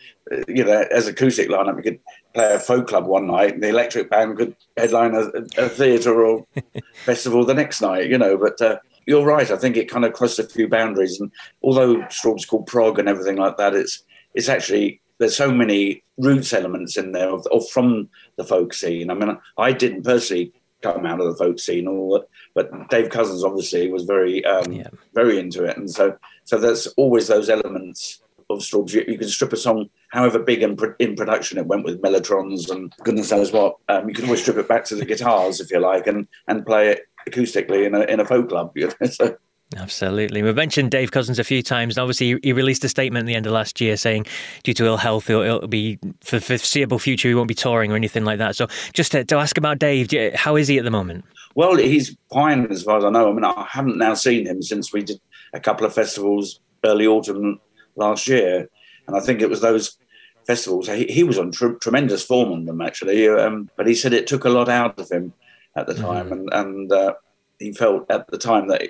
you 0.50 0.66
know 0.66 0.86
as 0.92 1.08
acoustic 1.08 1.48
lineup, 1.48 1.78
you 1.78 1.84
could 1.84 2.00
play 2.34 2.54
a 2.54 2.60
folk 2.60 2.88
club 2.88 3.06
one 3.06 3.28
night, 3.28 3.54
and 3.54 3.64
the 3.64 3.70
electric 3.70 4.10
band 4.10 4.38
could 4.38 4.58
headline 4.76 5.16
a, 5.16 5.32
a 5.58 5.70
theatre 5.70 6.26
or 6.26 6.46
festival 7.06 7.46
the 7.46 7.54
next 7.54 7.82
night. 7.82 8.10
You 8.10 8.18
know, 8.18 8.38
but. 8.38 8.62
Uh, 8.62 8.78
you're 9.06 9.26
right. 9.26 9.52
I 9.52 9.58
think 9.58 9.76
it 9.76 9.92
kind 9.92 10.06
of 10.06 10.14
crossed 10.14 10.40
a 10.40 10.46
few 10.46 10.70
boundaries, 10.70 11.20
and 11.20 11.30
although 11.62 11.98
Strawbs 12.04 12.48
called 12.48 12.68
prog 12.68 13.00
and 13.00 13.10
everything 13.10 13.36
like 13.36 13.58
that, 13.58 13.76
it's 13.76 14.02
it's 14.34 14.48
actually 14.48 15.02
there's 15.18 15.36
so 15.36 15.52
many 15.52 16.04
roots 16.18 16.54
elements 16.54 16.98
in 16.98 17.12
there 17.12 17.30
of, 17.30 17.46
of, 17.48 17.68
from 17.70 18.10
the 18.38 18.44
folk 18.44 18.74
scene. 18.74 19.10
I 19.10 19.14
mean, 19.14 19.38
I 19.58 19.72
didn't 19.72 20.04
personally 20.04 20.54
come 20.82 21.06
out 21.06 21.22
of 21.22 21.28
the 21.28 21.44
folk 21.44 21.60
scene, 21.60 21.88
all 21.88 22.14
that, 22.14 22.28
but 22.54 22.90
Dave 22.90 23.10
Cousins 23.10 23.44
obviously 23.44 23.92
was 23.92 24.04
very, 24.04 24.44
um, 24.46 24.72
yeah. 24.72 24.90
very 25.14 25.40
into 25.40 25.64
it, 25.64 25.78
and 25.78 25.90
so 25.90 26.18
so 26.44 26.58
there's 26.58 26.88
always 26.98 27.28
those 27.28 27.50
elements 27.50 28.22
of 28.50 28.60
Strawbs. 28.60 28.94
You, 28.94 29.06
you, 29.08 29.18
can 29.18 29.28
strip 29.28 29.54
a 29.54 29.58
song, 29.58 29.90
however 30.10 30.40
big 30.40 30.62
in, 30.62 30.78
in, 31.00 31.16
production 31.16 31.58
it 31.58 31.66
went 31.66 31.86
with 31.86 32.02
mellotrons 32.02 32.70
and 32.70 32.94
goodness 33.04 33.32
knows 33.32 33.52
what. 33.52 33.78
Um, 33.90 34.08
you 34.10 34.16
can 34.16 34.26
always 34.26 34.42
strip 34.42 34.58
it 34.58 34.68
back 34.68 34.86
to 34.86 34.96
the 34.96 35.06
guitars 35.06 35.60
if 35.60 35.72
you 35.72 35.80
like, 35.80 36.08
and 36.08 36.28
and 36.48 36.66
play 36.66 36.90
it 36.90 37.08
acoustically 37.30 37.86
in 37.86 37.96
a 37.96 38.02
in 38.02 38.20
a 38.20 38.26
folk 38.26 38.50
club. 38.50 38.72
You 38.76 38.92
know? 39.00 39.08
so, 39.08 39.38
Absolutely. 39.78 40.44
We've 40.44 40.56
mentioned 40.56 40.92
Dave 40.92 41.12
Cousins 41.12 41.40
a 41.40 41.44
few 41.44 41.62
times. 41.64 41.98
Obviously, 41.98 42.40
he 42.44 42.54
released 42.54 42.84
a 42.84 42.90
statement 42.90 43.24
at 43.24 43.28
the 43.28 43.36
end 43.36 43.46
of 43.46 43.52
last 43.52 43.82
year 43.82 43.98
saying, 43.98 44.26
due 44.64 44.74
to 44.74 44.86
ill 44.86 44.98
health, 44.98 45.30
it'll, 45.30 45.42
it'll 45.42 45.68
be 45.68 46.00
for 46.22 46.38
the 46.38 46.42
foreseeable 46.42 47.00
future, 47.00 47.28
he 47.28 47.36
won't 47.36 47.48
be 47.48 47.54
touring 47.54 47.92
or 47.92 47.96
anything 47.96 48.26
like 48.26 48.38
that. 48.40 48.56
So, 48.56 48.68
just 48.94 49.12
to, 49.14 49.24
to 49.26 49.36
ask 49.38 49.58
about 49.58 49.80
Dave, 49.80 50.12
how 50.36 50.56
is 50.56 50.68
he 50.68 50.78
at 50.78 50.84
the 50.84 50.92
moment? 50.92 51.26
Well, 51.56 51.76
he's 51.78 52.16
fine 52.32 52.66
as 52.72 52.84
far 52.84 52.98
as 52.98 53.06
I 53.06 53.10
know. 53.10 53.30
I 53.30 53.34
mean, 53.34 53.44
I 53.44 53.68
haven't 53.70 53.98
now 53.98 54.16
seen 54.16 54.48
him 54.48 54.62
since 54.62 54.92
we 54.92 55.04
did 55.04 55.20
a 55.54 55.60
couple 55.60 55.86
of 55.86 55.94
festivals 55.94 56.60
early 56.84 57.08
autumn 57.08 57.60
last 57.96 58.28
year. 58.28 58.68
And 59.08 59.16
I 59.16 59.20
think 59.20 59.42
it 59.42 59.50
was 59.50 59.62
those 59.62 59.98
festivals. 60.48 60.88
He, 60.88 61.06
he 61.06 61.24
was 61.24 61.38
on 61.38 61.52
tr- 61.52 61.74
tremendous 61.74 62.24
form 62.24 62.52
on 62.52 62.66
them, 62.66 62.82
actually. 62.82 63.28
Um, 63.30 63.70
but 63.76 63.88
he 63.88 63.96
said 63.96 64.14
it 64.14 64.28
took 64.28 64.46
a 64.46 64.50
lot 64.50 64.70
out 64.70 65.00
of 65.00 65.10
him 65.10 65.34
at 65.76 65.88
the 65.88 65.94
time. 65.94 66.30
Mm-hmm. 66.30 66.34
And, 66.34 66.54
and 66.54 66.92
uh, 66.92 67.14
he 67.60 67.72
felt 67.72 68.10
at 68.10 68.28
the 68.30 68.38
time 68.38 68.68
that 68.68 68.82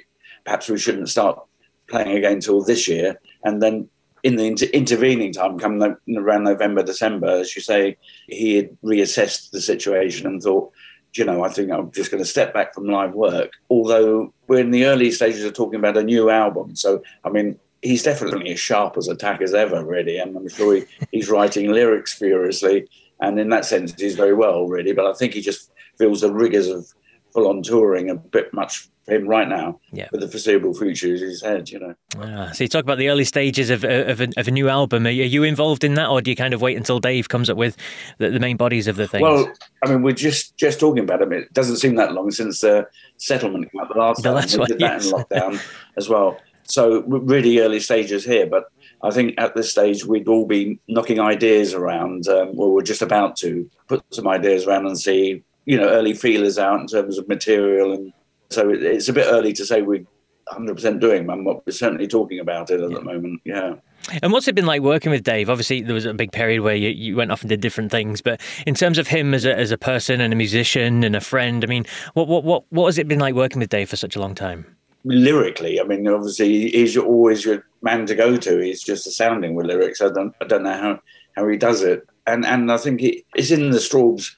perhaps 0.46 0.70
we 0.70 0.78
shouldn't 0.78 1.10
start 1.10 1.42
playing 1.88 2.18
again 2.18 2.34
until 2.34 2.64
this 2.64 2.88
year. 2.88 3.20
And 3.44 3.62
then 3.62 3.90
in 4.24 4.38
the 4.38 4.46
inter- 4.46 4.68
intervening 4.68 5.34
time, 5.34 5.60
come 5.60 5.78
no- 5.78 5.98
around 6.18 6.44
November, 6.44 6.84
December, 6.84 7.28
as 7.28 7.56
you 7.56 7.62
say, 7.62 7.98
he 8.28 8.56
had 8.56 8.78
reassessed 8.82 9.52
the 9.52 9.62
situation 9.62 10.26
and 10.28 10.42
thought, 10.42 10.72
you 11.14 11.26
know, 11.26 11.44
I 11.44 11.50
think 11.50 11.72
I'm 11.72 11.92
just 11.92 12.10
going 12.10 12.24
to 12.24 12.30
step 12.30 12.54
back 12.54 12.74
from 12.74 12.88
live 12.88 13.14
work. 13.14 13.52
Although 13.70 14.34
we're 14.48 14.62
in 14.62 14.72
the 14.72 14.86
early 14.86 15.12
stages 15.12 15.44
of 15.44 15.54
talking 15.54 15.80
about 15.80 15.98
a 15.98 16.04
new 16.04 16.30
album. 16.30 16.76
So, 16.76 17.04
I 17.24 17.30
mean, 17.30 17.60
he's 17.84 18.02
definitely 18.02 18.52
as 18.52 18.60
sharp 18.60 18.98
as 18.98 19.08
a 19.08 19.16
tack 19.16 19.42
as 19.42 19.54
ever, 19.54 19.86
really. 19.86 20.18
And 20.18 20.36
I'm 20.36 20.50
sure 20.50 20.76
he, 20.76 20.86
he's 21.12 21.30
writing 21.30 21.72
lyrics 21.72 22.14
furiously. 22.14 22.88
And 23.20 23.40
in 23.40 23.50
that 23.50 23.66
sense, 23.66 23.94
he's 23.94 24.16
very 24.16 24.34
well, 24.34 24.68
really. 24.68 24.94
But 24.94 25.06
I 25.06 25.14
think 25.14 25.34
he 25.34 25.42
just 25.42 25.72
feels 25.98 26.22
the 26.22 26.34
rigors 26.34 26.68
of 26.68 26.92
full 27.34 27.48
on 27.48 27.63
touring 27.63 28.10
a 28.10 28.16
bit 28.16 28.54
much 28.54 28.88
for 29.06 29.13
him 29.13 29.28
right 29.28 29.50
now 29.50 29.80
yeah. 29.91 30.08
for 30.10 30.17
the 30.17 30.28
foreseeable 30.28 30.74
future 30.74 31.08
is 31.08 31.22
his 31.22 31.41
head, 31.41 31.69
you 31.69 31.80
know. 31.80 31.93
Ah, 32.17 32.52
so 32.54 32.63
you 32.63 32.67
talk 32.67 32.84
about 32.84 32.98
the 32.98 33.10
early 33.10 33.26
stages 33.26 33.69
of, 33.69 33.84
of, 33.84 34.22
a, 34.22 34.30
of 34.38 34.48
a 34.48 34.52
new 34.52 34.69
album. 34.69 35.06
Are 35.06 35.10
you 35.10 35.43
involved 35.43 35.84
in 35.84 35.96
that 35.96 36.08
or 36.08 36.22
do 36.22 36.30
you 36.30 36.36
kind 36.36 36.54
of 36.54 36.62
wait 36.62 36.78
until 36.78 37.00
Dave 37.00 37.28
comes 37.28 37.50
up 37.50 37.58
with 37.58 37.76
the, 38.19 38.30
the 38.30 38.39
main 38.39 38.56
bodies 38.56 38.88
of 38.88 38.96
the 38.96 39.08
thing? 39.08 39.22
Well, 39.22 39.52
I 39.84 39.89
mean, 39.89 40.04
we're 40.04 40.13
just 40.13 40.56
just 40.58 40.80
talking 40.80 41.04
about 41.04 41.22
it. 41.22 41.32
It 41.32 41.54
doesn't 41.54 41.78
seem 41.78 41.96
that 41.96 42.13
long 42.13 42.32
since 42.32 42.62
the 42.62 42.88
settlement 43.17 43.72
came 43.72 43.82
out 43.82 43.89
the 43.89 44.00
last 44.00 44.24
the 44.24 44.30
time. 44.30 44.36
Last 44.36 44.58
we 44.58 44.65
did 44.65 44.80
that 44.80 45.04
yes. 45.04 45.06
in 45.08 45.12
lockdown 45.17 45.62
as 45.98 46.08
well. 46.08 46.39
So 46.63 47.02
really 47.02 47.60
early 47.60 47.80
stages 47.80 48.24
here, 48.24 48.48
but 48.48 48.65
I 49.02 49.12
think 49.12 49.36
at 49.38 49.54
this 49.54 49.69
stage 49.69 50.06
we'd 50.06 50.30
all 50.30 50.46
be 50.46 50.80
knocking 50.88 51.19
ideas 51.19 51.74
around. 51.74 52.28
Um, 52.28 52.56
well, 52.56 52.72
we're 52.72 52.84
just 52.84 53.02
about 53.02 53.36
to 53.38 53.69
put 53.88 54.02
some 54.12 54.28
ideas 54.28 54.65
around 54.65 54.88
and 54.88 54.98
see, 54.98 55.43
you 55.65 55.78
know, 55.78 55.89
early 55.89 56.13
feelers 56.13 56.58
out 56.58 56.80
in 56.80 56.88
terms 56.88 57.17
of 57.17 57.28
material 57.28 57.93
and 57.93 58.13
so 58.49 58.69
it, 58.69 58.84
it's 58.84 59.10
a 59.10 59.13
bit 59.13 59.28
early 59.30 59.54
to 59.54 59.65
say 59.65 59.82
we're 59.82 60.06
100% 60.52 60.99
doing, 60.99 61.26
but 61.26 61.65
we're 61.65 61.71
certainly 61.71 62.08
talking 62.08 62.39
about 62.39 62.69
it 62.69 62.82
at 62.82 62.89
yeah. 62.89 62.97
the 62.97 63.04
moment. 63.04 63.41
Yeah. 63.45 63.76
And 64.21 64.32
what's 64.32 64.47
it 64.47 64.56
been 64.56 64.65
like 64.65 64.82
working 64.82 65.12
with 65.12 65.23
Dave? 65.23 65.49
Obviously, 65.49 65.82
there 65.82 65.93
was 65.93 66.06
a 66.06 66.13
big 66.13 66.32
period 66.32 66.62
where 66.62 66.76
you, 66.76 66.89
you 66.89 67.15
went 67.15 67.32
off 67.32 67.41
and 67.41 67.49
did 67.49 67.62
different 67.62 67.91
things, 67.91 68.21
but 68.21 68.41
in 68.67 68.76
terms 68.76 68.97
of 68.97 69.08
him 69.08 69.34
as 69.34 69.45
a, 69.45 69.58
as 69.58 69.71
a 69.71 69.78
person 69.78 70.19
and 70.21 70.34
a 70.34 70.36
musician 70.36 71.04
and 71.04 71.15
a 71.15 71.21
friend, 71.21 71.63
I 71.63 71.67
mean, 71.67 71.86
what, 72.13 72.28
what, 72.28 72.43
what, 72.43 72.63
what 72.69 72.86
has 72.88 72.97
it 72.97 73.08
been 73.08 73.19
like 73.19 73.34
working 73.34 73.60
with 73.60 73.69
Dave 73.69 73.89
for 73.89 73.95
such 73.95 74.15
a 74.15 74.19
long 74.19 74.36
time? 74.36 74.65
Lyrically, 75.06 75.80
I 75.80 75.84
mean, 75.84 76.08
obviously, 76.08 76.69
he's 76.69 76.97
always 76.97 77.43
your 77.43 77.65
man 77.82 78.06
to 78.06 78.15
go 78.15 78.38
to. 78.38 78.60
He's 78.60 78.84
just 78.84 79.08
astounding 79.08 79.54
with 79.54 79.65
lyrics. 79.65 80.02
I 80.02 80.10
don't, 80.10 80.34
I 80.41 80.45
don't 80.45 80.63
know 80.63 80.78
how, 80.78 80.99
how 81.36 81.47
he 81.47 81.58
does 81.58 81.82
it. 81.82 82.08
And 82.26 82.45
and 82.45 82.71
I 82.71 82.78
think 82.78 83.02
it, 83.02 83.26
it's 83.36 83.52
in 83.52 83.71
the 83.71 83.80
Strawbs 83.80 84.34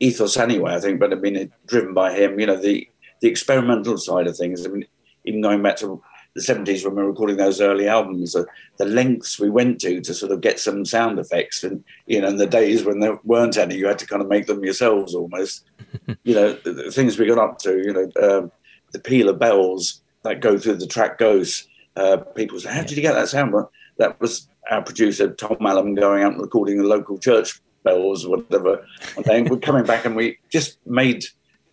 ethos 0.00 0.36
anyway, 0.36 0.74
I 0.74 0.80
think, 0.80 1.00
but 1.00 1.12
I 1.12 1.16
mean, 1.16 1.52
driven 1.66 1.94
by 1.94 2.12
him, 2.12 2.38
you 2.38 2.46
know, 2.46 2.56
the 2.56 2.88
the 3.20 3.28
experimental 3.28 3.98
side 3.98 4.26
of 4.26 4.36
things. 4.36 4.64
I 4.64 4.70
mean, 4.70 4.86
even 5.24 5.40
going 5.40 5.62
back 5.62 5.76
to 5.78 6.00
the 6.34 6.40
70s 6.40 6.84
when 6.84 6.94
we 6.94 7.02
were 7.02 7.10
recording 7.10 7.36
those 7.36 7.60
early 7.60 7.88
albums, 7.88 8.36
uh, 8.36 8.44
the 8.78 8.84
lengths 8.84 9.40
we 9.40 9.50
went 9.50 9.80
to 9.80 10.00
to 10.00 10.14
sort 10.14 10.32
of 10.32 10.40
get 10.40 10.60
some 10.60 10.84
sound 10.84 11.18
effects. 11.18 11.64
And, 11.64 11.84
you 12.06 12.20
know, 12.20 12.28
in 12.28 12.36
the 12.36 12.46
days 12.46 12.84
when 12.84 13.00
there 13.00 13.18
weren't 13.24 13.56
any, 13.56 13.76
you 13.76 13.86
had 13.86 13.98
to 13.98 14.06
kind 14.06 14.22
of 14.22 14.28
make 14.28 14.46
them 14.46 14.64
yourselves 14.64 15.14
almost. 15.14 15.64
you 16.22 16.34
know, 16.34 16.52
the, 16.52 16.72
the, 16.72 16.90
things 16.92 17.18
we 17.18 17.26
got 17.26 17.38
up 17.38 17.58
to, 17.60 17.78
you 17.78 17.92
know, 17.92 18.38
um, 18.38 18.52
the 18.92 19.00
peal 19.00 19.28
of 19.28 19.38
bells 19.38 20.02
that 20.22 20.40
go 20.40 20.58
through 20.58 20.76
the 20.76 20.86
track 20.86 21.18
goes. 21.18 21.66
Uh, 21.96 22.18
people 22.18 22.60
say, 22.60 22.72
How 22.72 22.82
did 22.82 22.96
you 22.96 23.02
get 23.02 23.14
that 23.14 23.28
sound? 23.28 23.52
Well, 23.52 23.72
that 23.98 24.20
was 24.20 24.48
our 24.70 24.82
producer, 24.82 25.32
Tom 25.34 25.56
Allom, 25.60 25.96
going 25.98 26.22
out 26.22 26.32
and 26.32 26.40
recording 26.40 26.78
the 26.78 26.84
local 26.84 27.18
church 27.18 27.60
bells 27.88 28.24
or 28.24 28.36
whatever. 28.36 28.84
And 29.16 29.24
then 29.24 29.44
we're 29.44 29.58
coming 29.58 29.84
back 29.84 30.04
and 30.04 30.16
we 30.16 30.38
just 30.50 30.78
made 30.86 31.24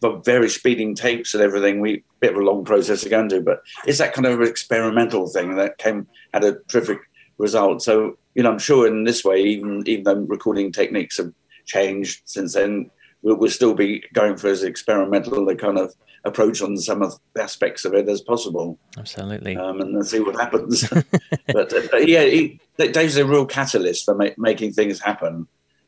the 0.02 0.18
very 0.26 0.50
speeding 0.50 0.96
tapes 0.96 1.34
and 1.34 1.44
everything. 1.44 1.80
We 1.80 2.04
bit 2.20 2.34
of 2.34 2.38
a 2.38 2.44
long 2.44 2.66
process 2.66 3.02
to 3.02 3.10
go 3.10 3.22
into, 3.22 3.42
but 3.42 3.62
it's 3.86 4.00
that 4.00 4.14
kind 4.14 4.26
of 4.26 4.42
experimental 4.42 5.28
thing 5.28 5.56
that 5.56 5.78
came 5.78 6.08
had 6.34 6.44
a 6.44 6.60
terrific 6.68 7.00
result. 7.38 7.82
So 7.82 8.18
you 8.36 8.44
know, 8.44 8.52
I'm 8.52 8.60
sure 8.60 8.86
in 8.86 9.06
this 9.06 9.24
way, 9.24 9.42
even 9.42 9.84
even 9.88 10.04
though 10.04 10.16
recording 10.16 10.72
techniques 10.72 11.18
have 11.18 11.34
changed 11.66 12.22
since 12.26 12.54
then, 12.54 12.92
we'll, 13.22 13.38
we'll 13.38 13.50
still 13.50 13.74
be 13.74 14.04
going 14.14 14.36
for 14.38 14.48
as 14.48 14.64
experimental 14.64 15.48
a 15.50 15.56
kind 15.56 15.80
of 15.80 15.94
approach 16.26 16.62
on 16.62 16.76
some 16.78 17.02
of 17.02 17.18
the 17.34 17.42
aspects 17.42 17.86
of 17.86 17.94
it 17.94 18.10
as 18.10 18.22
possible. 18.22 18.78
Absolutely, 18.98 19.56
um, 19.56 19.80
and 19.80 19.96
let's 19.96 20.12
see 20.12 20.20
what 20.20 20.36
happens. 20.36 20.88
but, 21.48 21.74
uh, 21.74 21.82
but, 21.92 22.08
yeah, 22.08 22.24
he, 22.24 22.60
Dave's 22.78 23.18
a 23.18 23.26
real 23.26 23.46
catalyst 23.46 24.06
for 24.06 24.16
ma- 24.16 24.38
making 24.38 24.74
things 24.74 25.00
happen. 25.00 25.48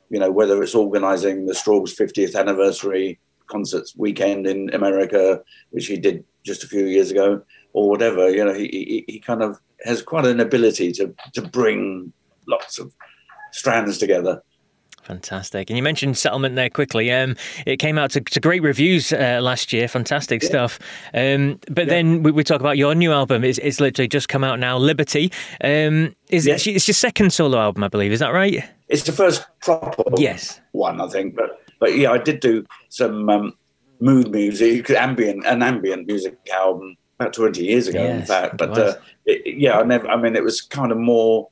You 0.10 0.20
know, 0.20 0.32
whether 0.32 0.62
it's 0.64 0.76
organising 0.76 1.46
the 1.46 1.54
Strawbs 1.54 1.96
50th 1.96 2.36
anniversary 2.36 3.20
concerts 3.48 3.94
weekend 3.96 4.46
in 4.48 4.74
America, 4.74 5.42
which 5.72 5.88
he 5.88 5.98
did 5.98 6.24
just 6.46 6.64
a 6.64 6.68
few 6.68 6.86
years 6.86 7.12
ago, 7.12 7.42
or 7.74 7.90
whatever. 7.90 8.30
You 8.30 8.46
know, 8.46 8.54
he, 8.54 8.68
he, 8.68 9.14
he 9.14 9.20
kind 9.20 9.42
of 9.42 9.60
has 9.84 10.02
quite 10.02 10.26
an 10.26 10.40
ability 10.40 10.92
to 10.94 11.14
to 11.34 11.42
bring 11.42 12.14
lots 12.48 12.80
of 12.80 12.94
strands 13.52 13.98
together. 13.98 14.42
Fantastic. 15.08 15.70
And 15.70 15.78
you 15.78 15.84
mentioned 15.84 16.18
Settlement 16.18 16.58
there 16.58 16.70
quickly. 16.70 17.10
Um, 17.14 17.38
it 17.66 17.78
came 17.78 17.98
out 17.98 18.12
to, 18.12 18.20
to 18.20 18.42
great 18.42 18.62
reviews 18.62 19.14
uh, 19.14 19.40
last 19.42 19.72
year. 19.72 19.88
Fantastic 19.88 20.44
yeah. 20.44 20.50
stuff. 20.50 20.80
Um, 21.14 21.62
but 21.72 21.86
yeah. 21.86 21.94
then 21.94 22.24
we, 22.24 22.32
we, 22.32 22.44
talk 22.44 22.60
about 22.60 22.78
your 22.78 22.94
new 22.94 23.14
album. 23.14 23.46
It's, 23.46 23.58
it's 23.60 23.80
literally 23.80 24.10
just 24.10 24.28
come 24.28 24.44
out 24.44 24.60
now, 24.60 24.78
Liberty. 24.78 25.32
Um, 25.64 26.14
is 26.30 26.46
yeah. 26.46 26.56
it, 26.56 26.68
it's 26.68 26.90
your 26.90 26.94
second 26.94 27.32
solo 27.32 27.58
album, 27.58 27.86
I 27.86 27.88
believe. 27.88 28.12
Is 28.12 28.20
that 28.20 28.34
right? 28.34 28.70
It's 28.90 29.04
the 29.04 29.12
first 29.12 29.46
proper 29.62 30.04
yes. 30.18 30.62
one, 30.72 31.02
I 31.02 31.08
think. 31.08 31.36
But 31.36 31.62
but 31.80 31.98
yeah, 31.98 32.12
I 32.12 32.18
did 32.18 32.40
do 32.40 32.66
some 32.90 33.30
um, 33.30 33.54
mood 34.00 34.32
music, 34.32 34.90
ambient, 34.90 35.46
an 35.46 35.62
ambient 35.62 36.08
music 36.08 36.38
album 36.52 36.96
about 37.20 37.34
20 37.34 37.64
years 37.64 37.88
ago, 37.88 38.04
yes, 38.04 38.20
in 38.20 38.26
fact. 38.26 38.58
But 38.58 38.78
uh, 38.78 38.96
it, 39.26 39.58
yeah, 39.58 39.80
I 39.80 39.84
never, 39.84 40.08
I 40.08 40.18
mean, 40.18 40.36
it 40.36 40.44
was 40.44 40.62
kind 40.62 40.92
of 40.92 40.98
more 40.98 41.50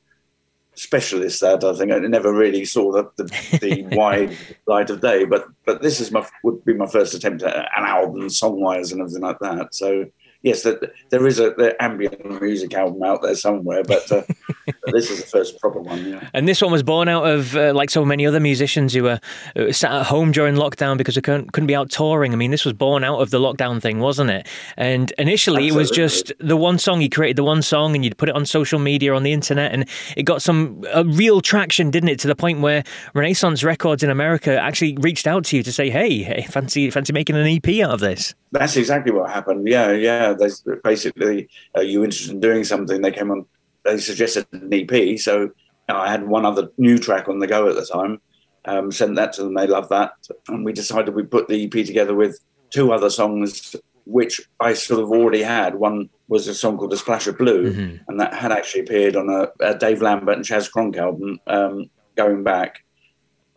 specialist 0.74 1.40
that 1.40 1.64
I 1.64 1.72
think 1.74 1.90
I 1.90 1.98
never 1.98 2.32
really 2.32 2.64
saw 2.64 2.92
the, 2.92 3.10
the, 3.16 3.58
the 3.58 3.82
wide 3.96 4.36
light 4.66 4.90
of 4.90 5.00
day. 5.00 5.24
But 5.24 5.46
but 5.64 5.82
this 5.82 6.00
is 6.00 6.10
my 6.10 6.26
would 6.44 6.64
be 6.64 6.74
my 6.74 6.86
first 6.86 7.14
attempt 7.14 7.42
at 7.42 7.56
an 7.56 7.84
album, 7.84 8.28
song 8.30 8.60
wise 8.60 8.92
and 8.92 9.00
everything 9.00 9.22
like 9.22 9.38
that. 9.40 9.74
So 9.74 10.06
yes, 10.46 10.62
there 11.10 11.26
is 11.26 11.40
a 11.40 11.50
the 11.50 11.74
ambient 11.82 12.40
music 12.40 12.72
album 12.74 13.02
out 13.02 13.20
there 13.20 13.34
somewhere, 13.34 13.82
but, 13.82 14.10
uh, 14.12 14.22
this 14.92 15.10
is 15.10 15.20
the 15.20 15.26
first 15.26 15.60
proper 15.60 15.80
one. 15.80 16.08
Yeah. 16.08 16.28
And 16.32 16.46
this 16.46 16.62
one 16.62 16.70
was 16.70 16.84
born 16.84 17.08
out 17.08 17.26
of 17.26 17.56
uh, 17.56 17.74
like 17.74 17.90
so 17.90 18.04
many 18.04 18.26
other 18.26 18.38
musicians 18.38 18.94
who 18.94 19.02
were 19.02 19.20
uh, 19.56 19.72
sat 19.72 19.92
at 19.92 20.06
home 20.06 20.30
during 20.30 20.54
lockdown 20.54 20.96
because 20.96 21.16
they 21.16 21.20
couldn't 21.20 21.52
couldn't 21.52 21.66
be 21.66 21.74
out 21.74 21.90
touring. 21.90 22.32
I 22.32 22.36
mean, 22.36 22.52
this 22.52 22.64
was 22.64 22.74
born 22.74 23.02
out 23.02 23.20
of 23.20 23.30
the 23.30 23.40
lockdown 23.40 23.82
thing, 23.82 23.98
wasn't 23.98 24.30
it? 24.30 24.46
And 24.76 25.12
initially, 25.18 25.64
Absolutely. 25.64 25.76
it 25.76 25.78
was 25.78 25.90
just 25.90 26.32
the 26.38 26.56
one 26.56 26.78
song 26.78 27.00
you 27.00 27.10
created, 27.10 27.36
the 27.36 27.44
one 27.44 27.62
song, 27.62 27.96
and 27.96 28.04
you'd 28.04 28.16
put 28.16 28.28
it 28.28 28.36
on 28.36 28.46
social 28.46 28.78
media 28.78 29.14
on 29.14 29.24
the 29.24 29.32
internet, 29.32 29.72
and 29.72 29.88
it 30.16 30.22
got 30.22 30.42
some 30.42 30.80
real 31.06 31.40
traction, 31.40 31.90
didn't 31.90 32.10
it? 32.10 32.20
To 32.20 32.28
the 32.28 32.36
point 32.36 32.60
where 32.60 32.84
Renaissance 33.14 33.64
Records 33.64 34.04
in 34.04 34.10
America 34.10 34.58
actually 34.58 34.96
reached 35.00 35.26
out 35.26 35.44
to 35.46 35.56
you 35.56 35.64
to 35.64 35.72
say, 35.72 35.90
"Hey, 35.90 36.22
hey 36.22 36.42
fancy 36.48 36.90
fancy 36.90 37.12
making 37.12 37.36
an 37.36 37.46
EP 37.46 37.84
out 37.84 37.90
of 37.90 38.00
this." 38.00 38.34
That's 38.58 38.76
exactly 38.76 39.12
what 39.12 39.30
happened. 39.30 39.66
Yeah, 39.68 39.92
yeah. 39.92 40.32
They 40.32 40.48
basically, 40.82 41.48
are 41.74 41.82
you 41.82 42.04
interested 42.04 42.32
in 42.32 42.40
doing 42.40 42.64
something? 42.64 43.00
They 43.00 43.12
came 43.12 43.30
on, 43.30 43.46
they 43.84 43.98
suggested 43.98 44.46
an 44.52 44.72
EP. 44.72 45.18
So 45.18 45.50
I 45.88 46.10
had 46.10 46.26
one 46.26 46.44
other 46.44 46.68
new 46.78 46.98
track 46.98 47.28
on 47.28 47.38
the 47.38 47.46
go 47.46 47.68
at 47.68 47.76
the 47.76 47.86
time. 47.86 48.20
Um, 48.64 48.90
sent 48.90 49.14
that 49.16 49.32
to 49.34 49.44
them. 49.44 49.54
They 49.54 49.68
loved 49.68 49.90
that, 49.90 50.12
and 50.48 50.64
we 50.64 50.72
decided 50.72 51.14
we 51.14 51.22
put 51.22 51.46
the 51.46 51.64
EP 51.64 51.86
together 51.86 52.16
with 52.16 52.40
two 52.70 52.92
other 52.92 53.10
songs, 53.10 53.76
which 54.06 54.40
I 54.58 54.72
sort 54.72 55.00
of 55.00 55.10
already 55.10 55.42
had. 55.42 55.76
One 55.76 56.10
was 56.26 56.48
a 56.48 56.54
song 56.54 56.76
called 56.76 56.92
"A 56.92 56.96
Splash 56.96 57.28
of 57.28 57.38
Blue," 57.38 57.72
mm-hmm. 57.72 57.96
and 58.08 58.20
that 58.20 58.34
had 58.34 58.50
actually 58.50 58.80
appeared 58.80 59.14
on 59.14 59.28
a, 59.30 59.48
a 59.64 59.78
Dave 59.78 60.02
Lambert 60.02 60.34
and 60.34 60.44
Chas 60.44 60.68
Cronk 60.68 60.96
album 60.96 61.38
um, 61.46 61.88
going 62.16 62.42
back. 62.42 62.82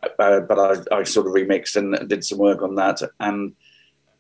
Uh, 0.04 0.42
but 0.42 0.60
I, 0.60 0.98
I, 0.98 1.04
sort 1.04 1.26
of 1.26 1.34
remixed 1.34 1.76
and 1.76 2.08
did 2.08 2.24
some 2.24 2.38
work 2.38 2.62
on 2.62 2.76
that, 2.76 3.02
and 3.20 3.56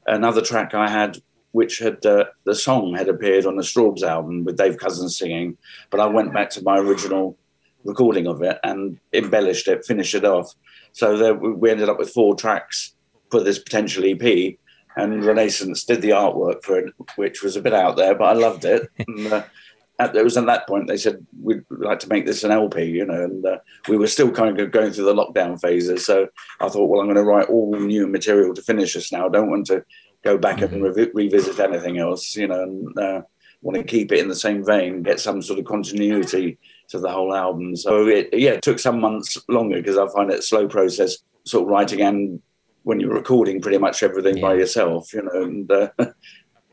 another 0.10 0.42
track 0.42 0.74
I 0.74 0.90
had, 0.90 1.18
which 1.52 1.80
had 1.80 2.06
uh, 2.06 2.26
the 2.46 2.56
song 2.56 2.96
had 2.96 3.10
appeared 3.10 3.46
on 3.46 3.56
the 3.56 3.64
Strawbs 3.64 4.04
album 4.04 4.44
with 4.44 4.58
Dave 4.58 4.78
Cousins 4.78 5.18
singing, 5.18 5.58
but 5.90 6.00
I 6.00 6.06
went 6.06 6.34
back 6.34 6.50
to 6.52 6.64
my 6.64 6.78
original 6.78 7.38
recording 7.84 8.28
of 8.28 8.42
it 8.42 8.60
and 8.64 9.00
embellished 9.14 9.68
it, 9.68 9.86
finished 9.86 10.16
it 10.16 10.26
off. 10.26 10.54
So 10.92 11.18
there, 11.18 11.34
we 11.34 11.72
ended 11.72 11.90
up 11.90 11.98
with 11.98 12.12
four 12.12 12.36
tracks 12.36 12.94
for 13.32 13.42
this 13.42 13.60
potential 13.60 14.04
EP, 14.06 14.56
and 14.96 15.24
Renaissance 15.24 15.84
did 15.84 16.02
the 16.02 16.10
artwork 16.10 16.64
for 16.64 16.80
it, 16.80 16.94
which 17.16 17.42
was 17.42 17.56
a 17.56 17.62
bit 17.62 17.74
out 17.74 17.96
there, 17.96 18.16
but 18.16 18.26
I 18.26 18.34
loved 18.34 18.66
it. 18.66 18.90
and, 19.08 19.28
uh, 19.28 19.44
at, 20.00 20.16
it 20.16 20.24
was 20.24 20.38
at 20.38 20.46
that 20.46 20.68
point 20.68 20.88
they 20.88 20.98
said 20.98 21.26
we'd 21.42 21.64
like 21.70 22.00
to 22.00 22.10
make 22.10 22.26
this 22.26 22.44
an 22.44 22.52
LP, 22.52 22.86
you 22.86 23.06
know, 23.06 23.24
and 23.24 23.46
uh, 23.46 23.58
we 23.88 23.98
were 23.98 24.08
still 24.08 24.32
kind 24.32 24.60
of 24.60 24.72
going 24.72 24.92
through 24.92 25.06
the 25.06 25.14
lockdown 25.14 25.60
phases. 25.60 26.06
So 26.06 26.28
I 26.60 26.70
thought, 26.70 26.88
well, 26.88 27.02
I'm 27.02 27.08
going 27.08 27.18
to 27.18 27.24
write 27.24 27.50
all 27.50 27.76
new 27.76 28.08
material 28.08 28.54
to 28.54 28.62
finish 28.62 28.94
this 28.94 29.12
now. 29.12 29.28
I 29.28 29.30
don't 29.30 29.50
want 29.50 29.68
to 29.68 29.84
go 30.24 30.38
back 30.38 30.58
mm-hmm. 30.58 30.86
and 30.86 30.96
re- 30.96 31.12
revisit 31.14 31.60
anything 31.60 31.98
else, 31.98 32.36
you 32.36 32.48
know, 32.48 32.64
and 32.64 32.98
uh, 32.98 33.22
want 33.62 33.78
to 33.78 33.84
keep 33.84 34.12
it 34.12 34.20
in 34.20 34.30
the 34.30 34.36
same 34.36 34.66
vein, 34.66 35.04
get 35.04 35.20
some 35.20 35.42
sort 35.42 35.60
of 35.60 35.66
continuity 35.66 36.58
to 36.90 37.00
the 37.00 37.12
whole 37.12 37.36
album. 37.36 37.76
So 37.76 38.08
it, 38.08 38.30
yeah, 38.34 38.52
it 38.52 38.62
took 38.62 38.80
some 38.80 39.00
months 39.00 39.38
longer 39.48 39.78
because 39.78 39.98
I 39.98 40.08
find 40.08 40.32
it 40.32 40.40
a 40.40 40.44
slow 40.44 40.68
process, 40.68 41.18
sort 41.46 41.64
of 41.64 41.70
writing 41.70 42.02
and 42.02 42.42
when 42.84 43.00
you're 43.00 43.14
recording 43.14 43.62
pretty 43.62 43.78
much 43.78 44.02
everything 44.02 44.38
yeah. 44.38 44.42
by 44.42 44.54
yourself, 44.56 45.14
you 45.14 45.22
know, 45.22 45.44
and 45.44 45.72
uh, 45.72 45.90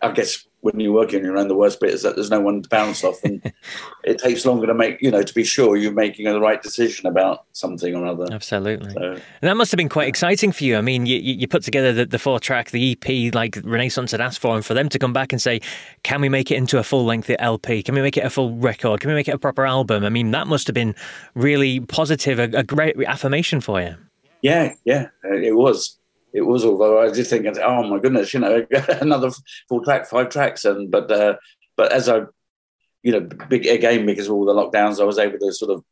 I 0.02 0.12
guess 0.12 0.46
when 0.66 0.80
you're 0.80 0.92
working 0.92 1.20
on 1.20 1.24
your 1.24 1.38
own, 1.38 1.46
the 1.46 1.54
worst 1.54 1.80
bit 1.80 1.90
is 1.90 2.02
that 2.02 2.16
there's 2.16 2.30
no 2.30 2.40
one 2.40 2.60
to 2.60 2.68
bounce 2.68 3.04
off, 3.04 3.22
and 3.22 3.40
it 4.04 4.18
takes 4.18 4.44
longer 4.44 4.66
to 4.66 4.74
make 4.74 5.00
you 5.00 5.10
know 5.10 5.22
to 5.22 5.34
be 5.34 5.44
sure 5.44 5.76
you're 5.76 5.92
making 5.92 6.26
the 6.26 6.40
right 6.40 6.60
decision 6.60 7.06
about 7.06 7.46
something 7.52 7.94
or 7.94 8.04
other. 8.04 8.26
Absolutely, 8.30 8.90
so, 8.90 9.12
and 9.12 9.22
that 9.40 9.56
must 9.56 9.70
have 9.70 9.78
been 9.78 9.88
quite 9.88 10.08
exciting 10.08 10.52
for 10.52 10.64
you. 10.64 10.76
I 10.76 10.80
mean, 10.80 11.06
you, 11.06 11.18
you 11.18 11.46
put 11.46 11.62
together 11.62 11.92
the, 11.92 12.06
the 12.06 12.18
four 12.18 12.40
track, 12.40 12.72
the 12.72 12.92
EP, 12.92 13.34
like 13.34 13.58
Renaissance 13.64 14.10
had 14.10 14.20
asked 14.20 14.40
for, 14.40 14.56
and 14.56 14.66
for 14.66 14.74
them 14.74 14.88
to 14.88 14.98
come 14.98 15.12
back 15.12 15.32
and 15.32 15.40
say, 15.40 15.60
"Can 16.02 16.20
we 16.20 16.28
make 16.28 16.50
it 16.50 16.56
into 16.56 16.78
a 16.78 16.82
full 16.82 17.04
length 17.04 17.30
LP? 17.38 17.82
Can 17.82 17.94
we 17.94 18.02
make 18.02 18.16
it 18.16 18.24
a 18.24 18.30
full 18.30 18.56
record? 18.56 19.00
Can 19.00 19.08
we 19.08 19.14
make 19.14 19.28
it 19.28 19.34
a 19.34 19.38
proper 19.38 19.64
album?" 19.64 20.04
I 20.04 20.08
mean, 20.08 20.32
that 20.32 20.48
must 20.48 20.66
have 20.66 20.74
been 20.74 20.94
really 21.34 21.80
positive, 21.80 22.38
a, 22.38 22.58
a 22.58 22.64
great 22.64 23.00
affirmation 23.06 23.60
for 23.60 23.80
you. 23.80 23.94
Yeah, 24.42 24.74
yeah, 24.84 25.08
it 25.24 25.56
was 25.56 25.96
it 26.36 26.42
was. 26.42 26.64
Although 26.64 27.00
I 27.00 27.10
did 27.10 27.26
think, 27.26 27.46
oh 27.58 27.82
my 27.88 27.98
goodness, 27.98 28.34
you 28.34 28.40
know, 28.40 28.66
another 29.00 29.30
full 29.68 29.82
track, 29.82 30.06
five 30.06 30.28
tracks, 30.28 30.64
and 30.64 30.90
but 30.90 31.10
uh, 31.10 31.36
but 31.76 31.92
as 31.92 32.08
I, 32.08 32.22
you 33.02 33.12
know, 33.12 33.20
big 33.20 33.66
again 33.66 34.04
because 34.04 34.26
of 34.26 34.34
all 34.34 34.44
the 34.44 34.52
lockdowns, 34.52 35.00
I 35.00 35.04
was 35.04 35.18
able 35.18 35.38
to 35.38 35.52
sort 35.52 35.72
of 35.72 35.84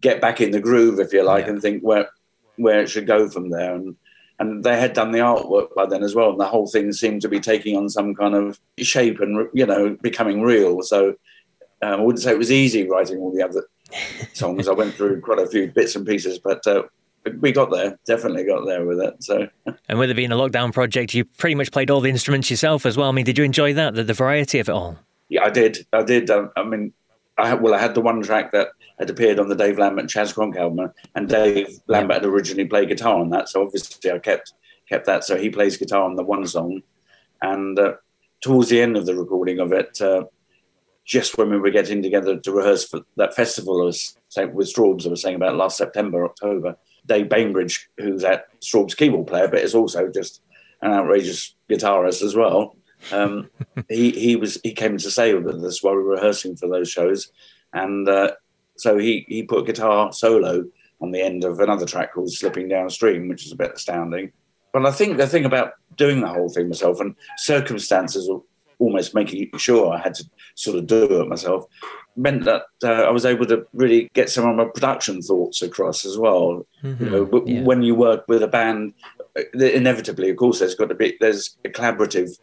get 0.00 0.20
back 0.20 0.40
in 0.40 0.50
the 0.50 0.60
groove, 0.60 0.98
if 0.98 1.12
you 1.12 1.22
like, 1.22 1.44
yeah. 1.44 1.52
and 1.52 1.62
think 1.62 1.82
where 1.82 2.08
where 2.56 2.80
it 2.80 2.90
should 2.90 3.06
go 3.06 3.28
from 3.28 3.50
there. 3.50 3.74
And 3.74 3.96
and 4.40 4.64
they 4.64 4.80
had 4.80 4.94
done 4.94 5.12
the 5.12 5.18
artwork 5.18 5.74
by 5.74 5.86
then 5.86 6.02
as 6.02 6.14
well, 6.14 6.30
and 6.30 6.40
the 6.40 6.46
whole 6.46 6.66
thing 6.66 6.92
seemed 6.92 7.22
to 7.22 7.28
be 7.28 7.40
taking 7.40 7.76
on 7.76 7.88
some 7.88 8.14
kind 8.14 8.34
of 8.34 8.58
shape 8.78 9.20
and 9.20 9.48
you 9.54 9.66
know 9.66 9.96
becoming 10.02 10.42
real. 10.42 10.82
So 10.82 11.14
um, 11.82 12.00
I 12.00 12.02
wouldn't 12.02 12.22
say 12.22 12.32
it 12.32 12.38
was 12.38 12.50
easy 12.50 12.88
writing 12.88 13.18
all 13.18 13.32
the 13.32 13.44
other 13.44 13.66
songs. 14.32 14.66
I 14.66 14.72
went 14.72 14.94
through 14.94 15.20
quite 15.20 15.38
a 15.38 15.46
few 15.46 15.70
bits 15.70 15.94
and 15.94 16.06
pieces, 16.06 16.38
but 16.38 16.66
uh, 16.66 16.82
we 17.40 17.52
got 17.52 17.70
there, 17.70 17.98
definitely 18.06 18.44
got 18.44 18.64
there 18.64 18.84
with 18.84 19.00
it. 19.00 19.22
So, 19.22 19.48
and 19.88 19.98
with 19.98 20.10
it 20.10 20.14
being 20.14 20.32
a 20.32 20.36
lockdown 20.36 20.72
project, 20.72 21.14
you 21.14 21.24
pretty 21.24 21.54
much 21.54 21.70
played 21.72 21.90
all 21.90 22.00
the 22.00 22.10
instruments 22.10 22.50
yourself 22.50 22.86
as 22.86 22.96
well. 22.96 23.08
I 23.08 23.12
mean, 23.12 23.24
did 23.24 23.38
you 23.38 23.44
enjoy 23.44 23.74
that, 23.74 23.94
the, 23.94 24.04
the 24.04 24.14
variety 24.14 24.58
of 24.58 24.68
it 24.68 24.72
all? 24.72 24.98
Yeah, 25.28 25.44
I 25.44 25.50
did. 25.50 25.86
I 25.92 26.02
did. 26.02 26.30
Um, 26.30 26.50
I 26.56 26.64
mean, 26.64 26.92
I 27.38 27.54
well, 27.54 27.74
I 27.74 27.78
had 27.78 27.94
the 27.94 28.00
one 28.00 28.22
track 28.22 28.52
that 28.52 28.68
had 28.98 29.10
appeared 29.10 29.38
on 29.38 29.48
the 29.48 29.54
Dave 29.54 29.78
Lambert 29.78 30.08
Chas 30.08 30.32
Cronk 30.32 30.56
album, 30.56 30.92
and 31.14 31.28
Dave 31.28 31.80
Lambert 31.86 32.16
had 32.16 32.26
originally 32.26 32.66
played 32.66 32.88
guitar 32.88 33.18
on 33.18 33.30
that, 33.30 33.48
so 33.48 33.62
obviously 33.62 34.10
I 34.10 34.18
kept 34.18 34.52
kept 34.88 35.06
that. 35.06 35.24
So 35.24 35.36
he 35.36 35.50
plays 35.50 35.76
guitar 35.76 36.02
on 36.02 36.16
the 36.16 36.24
one 36.24 36.46
song, 36.46 36.82
and 37.42 37.78
uh, 37.78 37.94
towards 38.42 38.70
the 38.70 38.80
end 38.80 38.96
of 38.96 39.06
the 39.06 39.14
recording 39.14 39.60
of 39.60 39.72
it. 39.72 40.00
Uh, 40.00 40.24
just 41.10 41.36
when 41.36 41.50
we 41.50 41.58
were 41.58 41.70
getting 41.70 42.04
together 42.04 42.38
to 42.38 42.52
rehearse 42.52 42.86
for 42.86 43.00
that 43.16 43.34
festival 43.34 43.82
I 43.82 43.86
was 43.86 44.16
saying, 44.28 44.54
with 44.54 44.72
Strawbs, 44.72 45.06
I 45.06 45.10
was 45.10 45.20
saying 45.20 45.34
about 45.34 45.56
last 45.56 45.76
September, 45.76 46.24
October, 46.24 46.76
Dave 47.06 47.28
Bainbridge, 47.28 47.88
who's 47.98 48.22
that 48.22 48.48
Strawbs 48.60 48.96
keyboard 48.96 49.26
player, 49.26 49.48
but 49.48 49.60
is 49.60 49.74
also 49.74 50.08
just 50.08 50.42
an 50.82 50.92
outrageous 50.92 51.54
guitarist 51.68 52.22
as 52.22 52.34
well. 52.34 52.76
Um, 53.12 53.50
he 53.88 54.10
he 54.10 54.36
was 54.36 54.60
he 54.62 54.72
came 54.72 54.96
to 54.98 55.10
stay 55.10 55.34
with 55.34 55.64
us 55.64 55.82
while 55.82 55.96
we 55.96 56.02
were 56.02 56.14
rehearsing 56.14 56.56
for 56.56 56.68
those 56.68 56.90
shows, 56.90 57.30
and 57.72 58.08
uh, 58.08 58.32
so 58.76 58.98
he 58.98 59.24
he 59.28 59.42
put 59.42 59.60
a 59.60 59.66
guitar 59.66 60.12
solo 60.12 60.64
on 61.00 61.12
the 61.12 61.22
end 61.22 61.44
of 61.44 61.60
another 61.60 61.86
track 61.86 62.14
called 62.14 62.32
"Slipping 62.32 62.68
Downstream," 62.68 63.28
which 63.28 63.46
is 63.46 63.52
a 63.52 63.56
bit 63.56 63.72
astounding. 63.74 64.32
But 64.72 64.86
I 64.86 64.92
think 64.92 65.16
the 65.16 65.26
thing 65.26 65.44
about 65.44 65.72
doing 65.96 66.20
the 66.20 66.28
whole 66.28 66.48
thing 66.48 66.68
myself 66.68 67.00
and 67.00 67.16
circumstances 67.38 68.30
almost 68.80 69.14
making 69.14 69.50
sure 69.58 69.92
I 69.92 69.98
had 69.98 70.14
to 70.14 70.24
sort 70.56 70.78
of 70.78 70.88
do 70.88 71.20
it 71.20 71.28
myself 71.28 71.66
meant 72.16 72.44
that 72.44 72.64
uh, 72.82 73.04
I 73.04 73.10
was 73.10 73.24
able 73.24 73.46
to 73.46 73.66
really 73.72 74.10
get 74.14 74.30
some 74.30 74.48
of 74.48 74.56
my 74.56 74.64
production 74.64 75.22
thoughts 75.22 75.62
across 75.62 76.04
as 76.04 76.18
well. 76.18 76.66
Mm-hmm. 76.82 77.04
You 77.04 77.10
know, 77.10 77.44
yeah. 77.46 77.62
when 77.62 77.82
you 77.82 77.94
work 77.94 78.24
with 78.28 78.42
a 78.42 78.48
band, 78.48 78.94
uh, 79.38 79.42
inevitably, 79.58 80.30
of 80.30 80.36
course, 80.36 80.58
there's 80.58 80.74
got 80.74 80.88
to 80.88 80.94
be 80.94 81.16
there's 81.20 81.56
a 81.64 81.68
collaborative 81.68 82.38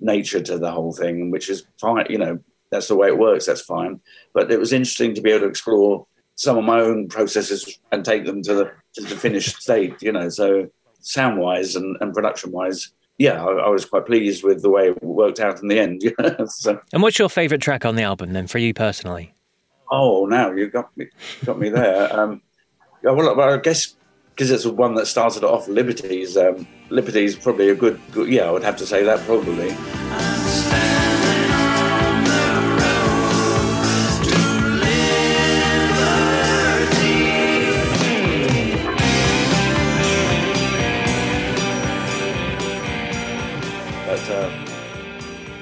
nature 0.00 0.40
to 0.40 0.58
the 0.58 0.70
whole 0.70 0.92
thing, 0.92 1.30
which 1.30 1.48
is 1.48 1.66
fine. 1.80 2.06
You 2.10 2.18
know, 2.18 2.38
that's 2.70 2.88
the 2.88 2.96
way 2.96 3.08
it 3.08 3.18
works. 3.18 3.46
That's 3.46 3.62
fine. 3.62 4.00
But 4.34 4.50
it 4.50 4.58
was 4.58 4.72
interesting 4.72 5.14
to 5.14 5.22
be 5.22 5.30
able 5.30 5.40
to 5.40 5.48
explore 5.48 6.06
some 6.34 6.58
of 6.58 6.64
my 6.64 6.80
own 6.80 7.08
processes 7.08 7.78
and 7.90 8.04
take 8.04 8.26
them 8.26 8.42
to 8.42 8.54
the 8.54 8.72
to 8.94 9.02
the 9.02 9.16
finished 9.16 9.56
state. 9.62 10.02
You 10.02 10.12
know, 10.12 10.28
so 10.28 10.68
sound 11.00 11.38
wise 11.38 11.76
and, 11.76 11.96
and 12.00 12.12
production 12.12 12.52
wise, 12.52 12.92
yeah, 13.18 13.44
I, 13.44 13.50
I, 13.52 13.68
was 13.68 13.84
quite 13.84 14.06
pleased 14.06 14.44
with 14.44 14.62
the 14.62 14.70
way 14.70 14.88
it 14.88 15.02
worked 15.02 15.40
out 15.40 15.62
in 15.62 15.68
the 15.68 15.78
end. 15.78 16.02
so. 16.50 16.80
And 16.92 17.02
what's 17.02 17.18
your 17.18 17.30
favourite 17.30 17.62
track 17.62 17.84
on 17.84 17.96
the 17.96 18.02
album 18.02 18.32
then, 18.32 18.46
for 18.46 18.58
you 18.58 18.74
personally? 18.74 19.32
Oh, 19.90 20.26
now 20.26 20.52
you 20.52 20.68
got 20.68 20.94
me, 20.96 21.06
got 21.44 21.58
me 21.58 21.70
there. 21.70 22.12
um, 22.18 22.42
well, 23.02 23.40
I 23.40 23.58
guess 23.58 23.94
because 24.30 24.50
it's 24.50 24.64
the 24.64 24.72
one 24.72 24.94
that 24.94 25.06
started 25.06 25.44
off 25.44 25.66
Liberties. 25.66 26.36
Um, 26.36 26.66
Liberties 26.90 27.36
probably 27.36 27.70
a 27.70 27.74
good, 27.74 27.98
good, 28.12 28.28
yeah, 28.28 28.42
I 28.42 28.50
would 28.50 28.64
have 28.64 28.76
to 28.76 28.86
say 28.86 29.02
that 29.02 29.20
probably. 29.20 29.74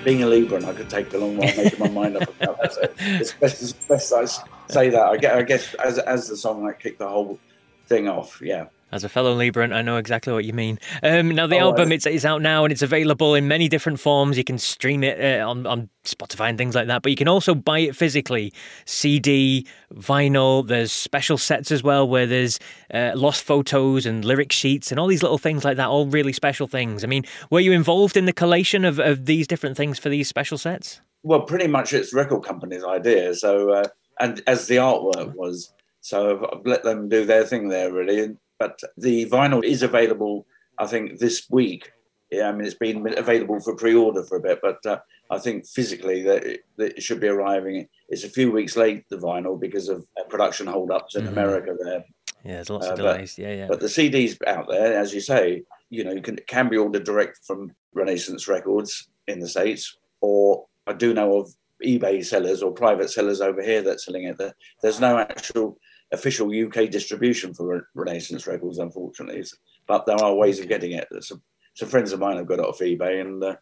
Being 0.04 0.22
a 0.22 0.26
Libra, 0.26 0.58
and 0.58 0.66
I 0.66 0.72
could 0.72 0.90
take 0.90 1.12
a 1.14 1.18
long 1.18 1.36
while 1.36 1.56
making 1.56 1.78
my 1.78 1.88
mind 1.88 2.16
up 2.16 2.28
about 2.40 2.60
that. 2.60 2.72
So 2.72 2.88
it's 2.98 3.32
best, 3.32 3.62
it's 3.62 3.72
best 3.72 4.12
I 4.12 4.24
say 4.72 4.90
that. 4.90 5.06
I 5.06 5.16
guess, 5.16 5.34
I 5.34 5.42
guess 5.42 5.74
as, 5.74 5.98
as 5.98 6.28
the 6.28 6.36
song 6.36 6.62
like 6.62 6.78
kicked 6.78 6.98
the 6.98 7.08
whole 7.08 7.38
thing 7.86 8.08
off, 8.08 8.40
yeah. 8.42 8.66
As 8.94 9.02
a 9.02 9.08
fellow 9.08 9.36
Libran, 9.36 9.74
I 9.74 9.82
know 9.82 9.96
exactly 9.96 10.32
what 10.32 10.44
you 10.44 10.52
mean. 10.52 10.78
Um, 11.02 11.30
now, 11.34 11.48
the 11.48 11.56
Oh, 11.56 11.70
album 11.70 11.90
it's, 11.90 12.06
it's 12.06 12.24
out 12.24 12.42
now 12.42 12.64
and 12.64 12.70
it's 12.70 12.80
available 12.80 13.34
in 13.34 13.48
many 13.48 13.68
different 13.68 13.98
forms. 13.98 14.38
You 14.38 14.44
can 14.44 14.56
stream 14.56 15.02
it 15.02 15.18
uh, 15.40 15.44
on, 15.44 15.66
on 15.66 15.88
Spotify 16.04 16.48
and 16.48 16.56
things 16.56 16.76
like 16.76 16.86
that, 16.86 17.02
but 17.02 17.10
you 17.10 17.16
can 17.16 17.26
also 17.26 17.56
buy 17.56 17.80
it 17.80 17.96
physically 17.96 18.52
CD, 18.86 19.66
vinyl. 19.92 20.64
There's 20.64 20.92
special 20.92 21.36
sets 21.38 21.72
as 21.72 21.82
well 21.82 22.08
where 22.08 22.24
there's 22.24 22.60
uh, 22.92 23.12
lost 23.16 23.42
photos 23.42 24.06
and 24.06 24.24
lyric 24.24 24.52
sheets 24.52 24.92
and 24.92 25.00
all 25.00 25.08
these 25.08 25.24
little 25.24 25.38
things 25.38 25.64
like 25.64 25.76
that, 25.76 25.88
all 25.88 26.06
really 26.06 26.32
special 26.32 26.68
things. 26.68 27.02
I 27.02 27.08
mean, 27.08 27.24
were 27.50 27.58
you 27.58 27.72
involved 27.72 28.16
in 28.16 28.26
the 28.26 28.32
collation 28.32 28.84
of, 28.84 29.00
of 29.00 29.26
these 29.26 29.48
different 29.48 29.76
things 29.76 29.98
for 29.98 30.08
these 30.08 30.28
special 30.28 30.56
sets? 30.56 31.00
Well, 31.24 31.40
pretty 31.40 31.66
much 31.66 31.92
it's 31.92 32.14
record 32.14 32.44
company's 32.44 32.84
idea. 32.84 33.34
So, 33.34 33.70
uh, 33.70 33.88
and 34.20 34.40
as 34.46 34.68
the 34.68 34.76
artwork 34.76 35.34
was, 35.34 35.72
so 36.00 36.36
I've- 36.36 36.46
I've 36.60 36.64
let 36.66 36.84
them 36.84 37.08
do 37.08 37.24
their 37.24 37.44
thing 37.44 37.70
there, 37.70 37.92
really. 37.92 38.36
But 38.58 38.80
the 38.96 39.26
vinyl 39.26 39.64
is 39.64 39.82
available, 39.82 40.46
I 40.78 40.86
think, 40.86 41.18
this 41.18 41.46
week. 41.50 41.90
Yeah, 42.30 42.48
I 42.48 42.52
mean, 42.52 42.64
it's 42.64 42.74
been 42.74 43.06
available 43.18 43.60
for 43.60 43.76
pre-order 43.76 44.24
for 44.24 44.36
a 44.38 44.40
bit, 44.40 44.58
but 44.62 44.84
uh, 44.86 44.98
I 45.30 45.38
think 45.38 45.66
physically 45.66 46.22
that 46.22 46.44
it, 46.44 46.60
that 46.78 46.96
it 46.96 47.02
should 47.02 47.20
be 47.20 47.28
arriving. 47.28 47.88
It's 48.08 48.24
a 48.24 48.28
few 48.28 48.50
weeks 48.50 48.76
late, 48.76 49.04
the 49.08 49.16
vinyl, 49.18 49.60
because 49.60 49.88
of 49.88 50.06
uh, 50.18 50.24
production 50.24 50.66
hold-ups 50.66 51.14
in 51.16 51.24
Mhm. 51.24 51.28
America 51.28 51.76
there. 51.82 52.04
Yeah, 52.44 52.54
there's 52.54 52.70
lots 52.70 52.86
Uh, 52.88 52.92
of 52.92 52.98
but- 52.98 53.38
yeah, 53.38 53.52
yeah. 53.54 53.66
But 53.68 53.80
the 53.80 53.86
CDs 53.88 54.36
out 54.46 54.68
there, 54.68 54.98
as 54.98 55.14
you 55.14 55.20
say, 55.20 55.62
you 55.90 56.02
know, 56.04 56.12
you 56.12 56.22
can 56.22 56.36
can 56.48 56.68
be 56.68 56.76
ordered 56.76 57.04
direct 57.04 57.40
from 57.46 57.72
Renaissance 57.92 58.48
Records 58.48 59.08
in 59.28 59.38
the 59.38 59.48
states, 59.48 59.96
or 60.20 60.66
I 60.86 60.92
do 60.92 61.14
know 61.14 61.38
of 61.38 61.54
eBay 61.84 62.24
sellers 62.24 62.62
or 62.62 62.72
private 62.72 63.10
sellers 63.10 63.40
over 63.40 63.62
here 63.62 63.82
that's 63.82 64.04
selling 64.06 64.24
it. 64.24 64.38
There- 64.38 64.54
There's 64.82 65.00
no 65.00 65.18
actual 65.18 65.78
official 66.14 66.48
UK 66.50 66.90
distribution 66.90 67.52
for 67.54 67.66
Re- 67.66 67.80
Renaissance 67.94 68.46
Records, 68.46 68.78
unfortunately, 68.78 69.44
but 69.86 70.06
there 70.06 70.16
are 70.16 70.34
ways 70.34 70.60
of 70.60 70.68
getting 70.68 70.92
it. 70.92 71.06
Some, 71.20 71.42
some 71.74 71.88
friends 71.88 72.12
of 72.12 72.20
mine 72.20 72.36
have 72.36 72.46
got 72.46 72.58
it 72.60 72.64
off 72.64 72.78
eBay 72.80 73.20
and. 73.20 73.42
Uh, 73.42 73.56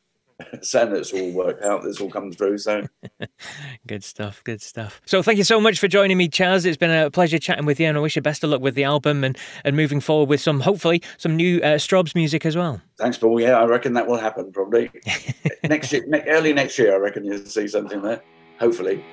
saying 0.62 0.94
it's 0.94 1.12
all 1.12 1.30
worked 1.32 1.62
out, 1.62 1.82
this 1.82 2.00
all 2.00 2.10
come 2.10 2.32
through. 2.32 2.58
So 2.58 2.84
Good 3.86 4.02
stuff, 4.04 4.42
good 4.44 4.60
stuff. 4.62 5.00
So 5.06 5.22
thank 5.22 5.38
you 5.38 5.44
so 5.44 5.60
much 5.60 5.78
for 5.78 5.88
joining 5.88 6.16
me, 6.16 6.28
Chas. 6.28 6.64
It's 6.64 6.76
been 6.76 6.90
a 6.90 7.10
pleasure 7.10 7.38
chatting 7.38 7.64
with 7.64 7.78
you, 7.78 7.86
and 7.86 7.96
I 7.96 8.00
wish 8.00 8.16
you 8.16 8.22
best 8.22 8.42
of 8.42 8.50
luck 8.50 8.60
with 8.60 8.74
the 8.74 8.84
album 8.84 9.24
and, 9.24 9.36
and 9.64 9.76
moving 9.76 10.00
forward 10.00 10.28
with 10.28 10.40
some, 10.40 10.60
hopefully, 10.60 11.02
some 11.18 11.36
new 11.36 11.58
uh, 11.58 11.76
Strawbs 11.76 12.14
music 12.14 12.44
as 12.46 12.56
well. 12.56 12.80
thanks, 12.98 13.18
Paul. 13.18 13.40
Yeah, 13.40 13.58
I 13.58 13.64
reckon 13.64 13.92
that 13.94 14.06
will 14.06 14.18
happen 14.18 14.52
probably 14.52 14.90
next 15.64 15.92
year, 15.92 16.04
ne- 16.06 16.26
early 16.26 16.52
next 16.52 16.78
year. 16.78 16.94
I 16.94 16.98
reckon 16.98 17.24
you'll 17.24 17.44
see 17.44 17.68
something 17.68 18.02
there. 18.02 18.22
Hopefully. 18.58 19.04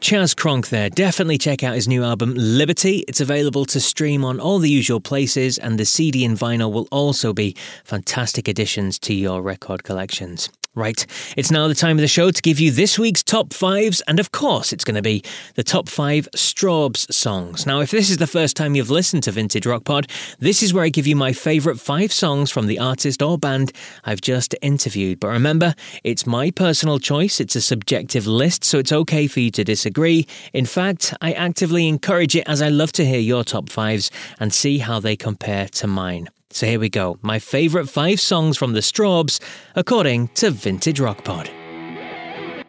Chas 0.00 0.34
Cronk 0.34 0.68
there. 0.68 0.90
Definitely 0.90 1.38
check 1.38 1.62
out 1.62 1.74
his 1.74 1.88
new 1.88 2.04
album, 2.04 2.34
Liberty. 2.36 3.04
It's 3.08 3.20
available 3.20 3.64
to 3.66 3.80
stream 3.80 4.24
on 4.24 4.38
all 4.38 4.58
the 4.58 4.70
usual 4.70 5.00
places, 5.00 5.58
and 5.58 5.78
the 5.78 5.84
CD 5.84 6.24
and 6.24 6.38
vinyl 6.38 6.70
will 6.72 6.86
also 6.92 7.32
be 7.32 7.56
fantastic 7.84 8.46
additions 8.46 8.98
to 9.00 9.14
your 9.14 9.40
record 9.42 9.84
collections. 9.84 10.50
Right, 10.76 11.06
it's 11.38 11.50
now 11.50 11.68
the 11.68 11.74
time 11.74 11.96
of 11.96 12.02
the 12.02 12.06
show 12.06 12.30
to 12.30 12.42
give 12.42 12.60
you 12.60 12.70
this 12.70 12.98
week's 12.98 13.22
top 13.22 13.54
fives, 13.54 14.02
and 14.02 14.20
of 14.20 14.30
course, 14.30 14.74
it's 14.74 14.84
going 14.84 14.96
to 14.96 15.00
be 15.00 15.24
the 15.54 15.64
top 15.64 15.88
five 15.88 16.28
Strawbs 16.36 17.10
songs. 17.10 17.64
Now, 17.64 17.80
if 17.80 17.90
this 17.90 18.10
is 18.10 18.18
the 18.18 18.26
first 18.26 18.58
time 18.58 18.74
you've 18.74 18.90
listened 18.90 19.22
to 19.22 19.32
Vintage 19.32 19.64
Rock 19.64 19.84
Pod, 19.84 20.06
this 20.38 20.62
is 20.62 20.74
where 20.74 20.84
I 20.84 20.90
give 20.90 21.06
you 21.06 21.16
my 21.16 21.32
favourite 21.32 21.80
five 21.80 22.12
songs 22.12 22.50
from 22.50 22.66
the 22.66 22.78
artist 22.78 23.22
or 23.22 23.38
band 23.38 23.72
I've 24.04 24.20
just 24.20 24.54
interviewed. 24.60 25.18
But 25.18 25.28
remember, 25.28 25.74
it's 26.04 26.26
my 26.26 26.50
personal 26.50 26.98
choice, 26.98 27.40
it's 27.40 27.56
a 27.56 27.62
subjective 27.62 28.26
list, 28.26 28.62
so 28.62 28.78
it's 28.78 28.92
okay 28.92 29.28
for 29.28 29.40
you 29.40 29.50
to 29.52 29.64
disagree. 29.64 30.26
In 30.52 30.66
fact, 30.66 31.14
I 31.22 31.32
actively 31.32 31.88
encourage 31.88 32.36
it 32.36 32.46
as 32.46 32.60
I 32.60 32.68
love 32.68 32.92
to 32.92 33.06
hear 33.06 33.18
your 33.18 33.44
top 33.44 33.70
fives 33.70 34.10
and 34.38 34.52
see 34.52 34.76
how 34.76 35.00
they 35.00 35.16
compare 35.16 35.68
to 35.68 35.86
mine. 35.86 36.28
So 36.50 36.66
here 36.66 36.80
we 36.80 36.88
go. 36.88 37.18
My 37.22 37.38
favourite 37.38 37.88
five 37.88 38.20
songs 38.20 38.56
from 38.56 38.72
the 38.72 38.80
Strawbs, 38.80 39.40
according 39.74 40.28
to 40.28 40.50
Vintage 40.50 41.00
Rock 41.00 41.24
Pod. 41.24 41.50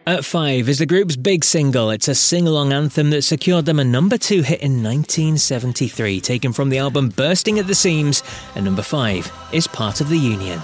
At 0.07 0.23
five 0.23 0.69
is 0.69 0.79
the 0.79 0.85
group's 0.85 1.17
big 1.17 1.43
single. 1.43 1.89
It's 1.89 2.07
a 2.07 2.15
sing 2.15 2.47
along 2.47 2.71
anthem 2.71 3.09
that 3.09 3.23
secured 3.23 3.65
them 3.65 3.79
a 3.79 3.83
number 3.83 4.17
two 4.17 4.41
hit 4.41 4.61
in 4.61 4.81
1973, 4.81 6.21
taken 6.21 6.53
from 6.53 6.69
the 6.69 6.77
album 6.77 7.09
Bursting 7.09 7.59
at 7.59 7.67
the 7.67 7.75
Seams, 7.75 8.23
and 8.55 8.63
number 8.63 8.81
five 8.81 9.29
is 9.51 9.67
Part 9.67 9.99
of 9.99 10.07
the 10.07 10.17
Union. 10.17 10.61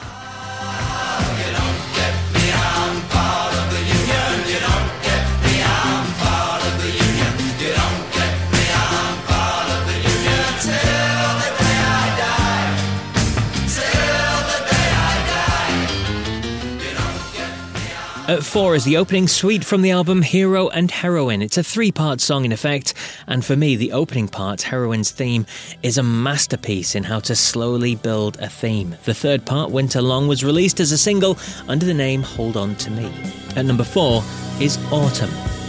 At 18.34 18.44
four 18.44 18.74
is 18.74 18.84
the 18.84 18.98
opening 18.98 19.28
suite 19.28 19.64
from 19.64 19.84
the 19.84 19.92
album 19.92 20.24
Hero 20.24 20.68
and 20.70 20.90
Heroine. 20.90 21.44
It's 21.44 21.60
a 21.60 21.64
three 21.64 21.92
part 21.92 22.20
song 22.20 22.46
in 22.46 22.52
effect, 22.52 22.96
and 23.28 23.46
for 23.46 23.56
me, 23.56 23.76
the 23.76 23.92
opening 23.92 24.28
part, 24.28 24.64
Heroine's 24.64 25.12
theme, 25.12 25.46
is 25.84 26.00
a 26.00 26.04
masterpiece 26.04 26.96
in 26.96 27.04
how 27.04 27.20
to 27.20 27.36
slowly 27.36 27.94
build 27.94 28.40
a 28.40 28.50
theme. 28.50 28.96
The 29.06 29.14
third 29.14 29.46
part, 29.46 29.70
Winter 29.70 30.02
Long, 30.02 30.28
was 30.28 30.44
released 30.44 30.80
as 30.80 30.92
a 30.92 30.98
single 30.98 31.38
under 31.68 31.86
the 31.86 31.94
name 31.94 32.24
Hold 32.24 32.58
On 32.58 32.76
to 32.78 32.90
Me. 32.90 33.14
At 33.56 33.66
number 33.66 33.84
four 33.84 34.24
is 34.60 34.80
Autumn. 34.92 35.63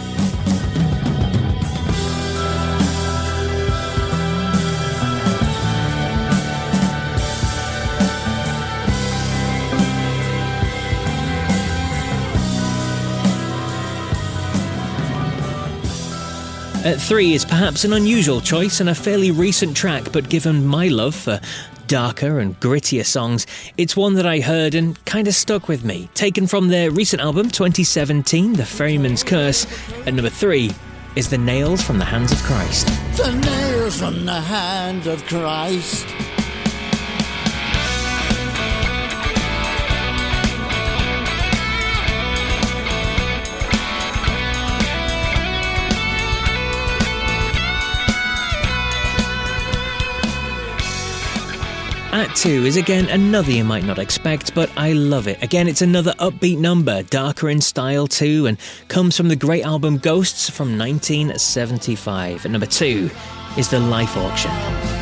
At 16.85 17.01
three 17.01 17.33
is 17.33 17.43
perhaps 17.43 17.83
an 17.83 17.93
unusual 17.93 18.39
choice 18.39 18.79
and 18.79 18.89
a 18.89 18.93
fairly 18.93 19.31
recent 19.31 19.75
track, 19.75 20.11
but 20.11 20.29
given 20.29 20.67
my 20.67 20.87
love 20.87 21.15
for 21.15 21.41
darker 21.87 22.37
and 22.37 22.59
grittier 22.59 23.03
songs, 23.03 23.47
it's 23.75 23.97
one 23.97 24.13
that 24.13 24.27
I 24.27 24.39
heard 24.39 24.75
and 24.75 25.03
kind 25.05 25.27
of 25.27 25.33
stuck 25.33 25.67
with 25.67 25.83
me. 25.83 26.09
Taken 26.13 26.45
from 26.45 26.67
their 26.67 26.91
recent 26.91 27.23
album 27.23 27.49
2017, 27.49 28.53
The 28.53 28.65
Ferryman's 28.67 29.23
Curse, 29.23 29.65
at 30.05 30.13
number 30.13 30.29
three 30.29 30.75
is 31.15 31.27
The 31.27 31.39
Nails 31.39 31.81
from 31.81 31.97
the 31.97 32.05
Hands 32.05 32.31
of 32.31 32.37
Christ. 32.43 32.85
The 33.17 33.31
nails 33.31 33.97
from 33.97 34.23
the 34.23 34.39
hand 34.39 35.07
of 35.07 35.25
Christ. 35.25 36.05
At 52.15 52.33
2 52.33 52.65
is 52.65 52.77
again 52.77 53.09
another 53.09 53.51
you 53.51 53.65
might 53.65 53.83
not 53.83 53.99
expect, 53.99 54.55
but 54.55 54.71
I 54.77 54.93
love 54.93 55.27
it. 55.27 55.43
Again, 55.43 55.67
it's 55.67 55.81
another 55.81 56.13
upbeat 56.13 56.57
number, 56.57 57.03
darker 57.03 57.49
in 57.49 57.59
style 57.59 58.07
too, 58.07 58.45
and 58.45 58.57
comes 58.87 59.17
from 59.17 59.27
the 59.27 59.35
great 59.35 59.65
album 59.65 59.97
Ghosts 59.97 60.49
from 60.49 60.77
1975. 60.77 62.45
At 62.45 62.51
number 62.51 62.67
2 62.67 63.11
is 63.57 63.67
The 63.67 63.81
Life 63.81 64.15
Auction. 64.15 64.94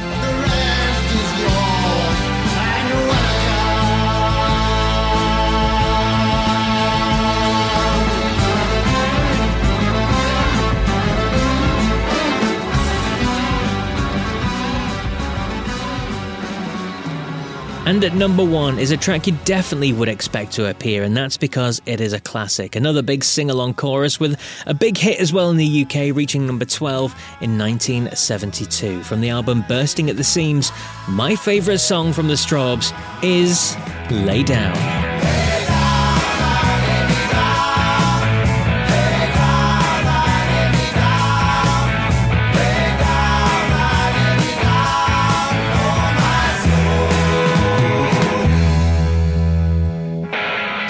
And 17.85 18.01
at 18.05 18.13
number 18.15 18.45
one 18.45 18.79
is 18.79 18.91
a 18.91 18.97
track 18.97 19.27
you 19.27 19.37
definitely 19.43 19.91
would 19.91 20.07
expect 20.07 20.53
to 20.53 20.69
appear, 20.69 21.03
and 21.03 21.15
that's 21.15 21.35
because 21.35 21.81
it 21.85 21.99
is 21.99 22.13
a 22.13 22.19
classic. 22.19 22.77
Another 22.77 23.01
big 23.01 23.25
sing 23.25 23.49
along 23.49 23.73
chorus 23.73 24.21
with 24.21 24.39
a 24.65 24.73
big 24.73 24.97
hit 24.97 25.19
as 25.19 25.33
well 25.33 25.49
in 25.49 25.57
the 25.57 25.83
UK, 25.83 26.15
reaching 26.15 26.47
number 26.47 26.65
12 26.65 27.11
in 27.41 27.57
1972. 27.57 29.03
From 29.03 29.19
the 29.19 29.29
album 29.29 29.65
Bursting 29.67 30.09
at 30.09 30.15
the 30.15 30.23
Seams, 30.23 30.71
my 31.09 31.35
favourite 31.35 31.81
song 31.81 32.13
from 32.13 32.29
the 32.29 32.35
Strawbs 32.35 32.93
is 33.21 33.75
Lay 34.09 34.43
Down. 34.43 35.12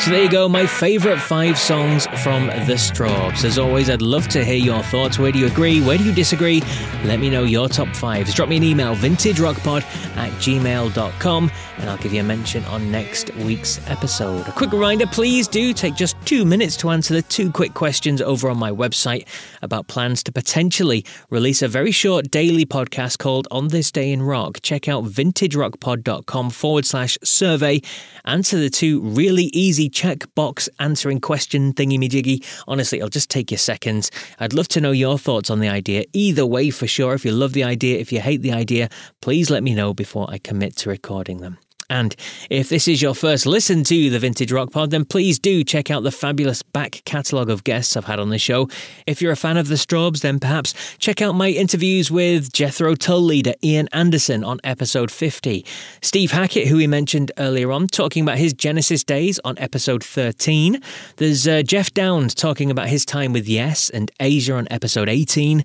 So 0.03 0.11
there 0.11 0.23
you 0.23 0.29
go, 0.29 0.49
my 0.49 0.65
favourite 0.65 1.17
five 1.17 1.57
songs 1.57 2.07
from 2.21 2.47
The 2.47 2.75
Strawbs. 2.75 3.45
As 3.45 3.57
always, 3.57 3.89
I'd 3.89 4.01
love 4.01 4.27
to 4.29 4.43
hear 4.43 4.57
your 4.57 4.83
thoughts. 4.83 5.17
Where 5.17 5.31
do 5.31 5.39
you 5.39 5.47
agree? 5.47 5.79
Where 5.79 5.97
do 5.97 6.03
you 6.03 6.11
disagree? 6.11 6.61
Let 7.05 7.21
me 7.21 7.29
know 7.29 7.43
your 7.43 7.69
top 7.69 7.95
fives. 7.95 8.33
Drop 8.33 8.49
me 8.49 8.57
an 8.57 8.65
email, 8.65 8.97
vintagerockpod 8.97 9.83
at 10.17 10.29
gmail.com, 10.33 11.51
and 11.77 11.89
I'll 11.89 11.97
give 11.99 12.11
you 12.11 12.19
a 12.19 12.23
mention 12.23 12.65
on 12.65 12.91
next 12.91 13.33
week's 13.35 13.79
episode. 13.89 14.45
A 14.45 14.51
quick 14.51 14.73
reminder 14.73 15.07
please 15.07 15.47
do 15.47 15.71
take 15.71 15.95
just 15.95 16.19
two 16.33 16.45
minutes 16.45 16.75
to 16.75 16.89
answer 16.89 17.13
the 17.13 17.21
two 17.21 17.51
quick 17.51 17.75
questions 17.75 18.19
over 18.19 18.49
on 18.49 18.57
my 18.57 18.71
website 18.71 19.27
about 19.61 19.87
plans 19.87 20.23
to 20.23 20.31
potentially 20.31 21.05
release 21.29 21.61
a 21.61 21.67
very 21.67 21.91
short 21.91 22.31
daily 22.31 22.65
podcast 22.65 23.19
called 23.19 23.47
On 23.51 23.67
This 23.67 23.91
Day 23.91 24.11
in 24.11 24.23
Rock. 24.23 24.59
Check 24.63 24.87
out 24.87 25.03
vintagerockpod.com 25.03 26.49
forward 26.49 26.87
slash 26.87 27.19
survey. 27.23 27.81
Answer 28.25 28.57
the 28.57 28.71
two 28.71 28.99
really 29.01 29.51
easy 29.53 29.91
checkbox 29.91 30.67
answering 30.79 31.21
question 31.21 31.71
thingy 31.71 31.99
me 31.99 32.07
jiggy. 32.07 32.43
Honestly, 32.67 32.97
it'll 32.97 33.09
just 33.09 33.29
take 33.29 33.51
you 33.51 33.57
seconds. 33.57 34.09
I'd 34.39 34.53
love 34.53 34.69
to 34.69 34.81
know 34.81 34.89
your 34.89 35.19
thoughts 35.19 35.51
on 35.51 35.59
the 35.59 35.69
idea. 35.69 36.05
Either 36.13 36.47
way, 36.47 36.71
for 36.71 36.87
sure. 36.87 37.13
If 37.13 37.25
you 37.25 37.31
love 37.31 37.53
the 37.53 37.63
idea, 37.63 37.99
if 37.99 38.11
you 38.11 38.21
hate 38.21 38.41
the 38.41 38.53
idea, 38.53 38.89
please 39.21 39.51
let 39.51 39.61
me 39.61 39.75
know 39.75 39.93
before 39.93 40.25
I 40.31 40.39
commit 40.39 40.77
to 40.77 40.89
recording 40.89 41.41
them. 41.41 41.59
And 41.93 42.15
if 42.49 42.69
this 42.69 42.87
is 42.87 43.03
your 43.03 43.13
first 43.13 43.45
listen 43.45 43.83
to 43.83 44.09
the 44.09 44.17
Vintage 44.17 44.51
Rock 44.51 44.71
Pod, 44.71 44.89
then 44.89 45.05
please 45.05 45.37
do 45.37 45.63
check 45.63 45.91
out 45.91 46.01
the 46.01 46.11
fabulous 46.11 46.63
back 46.63 47.03
catalogue 47.05 47.51
of 47.51 47.63
guests 47.63 47.95
I've 47.95 48.05
had 48.05 48.19
on 48.19 48.31
the 48.31 48.39
show. 48.39 48.67
If 49.05 49.21
you're 49.21 49.31
a 49.31 49.35
fan 49.35 49.57
of 49.57 49.67
the 49.67 49.75
Strawbs, 49.75 50.21
then 50.21 50.39
perhaps 50.39 50.73
check 50.97 51.21
out 51.21 51.33
my 51.35 51.49
interviews 51.49 52.09
with 52.09 52.51
Jethro 52.51 52.95
Tull 52.95 53.21
leader 53.21 53.53
Ian 53.63 53.89
Anderson 53.93 54.43
on 54.43 54.59
episode 54.63 55.11
50, 55.11 55.63
Steve 56.01 56.31
Hackett, 56.31 56.67
who 56.67 56.77
we 56.77 56.87
mentioned 56.87 57.31
earlier 57.37 57.71
on, 57.71 57.85
talking 57.85 58.23
about 58.23 58.39
his 58.39 58.53
Genesis 58.53 59.03
days 59.03 59.39
on 59.45 59.55
episode 59.59 60.03
13. 60.03 60.81
There's 61.17 61.47
uh, 61.47 61.61
Geoff 61.61 61.93
Downes 61.93 62.33
talking 62.33 62.71
about 62.71 62.87
his 62.87 63.05
time 63.05 63.33
with 63.33 63.47
Yes 63.47 63.91
and 63.91 64.09
Asia 64.19 64.53
on 64.53 64.67
episode 64.71 65.09
18. 65.09 65.63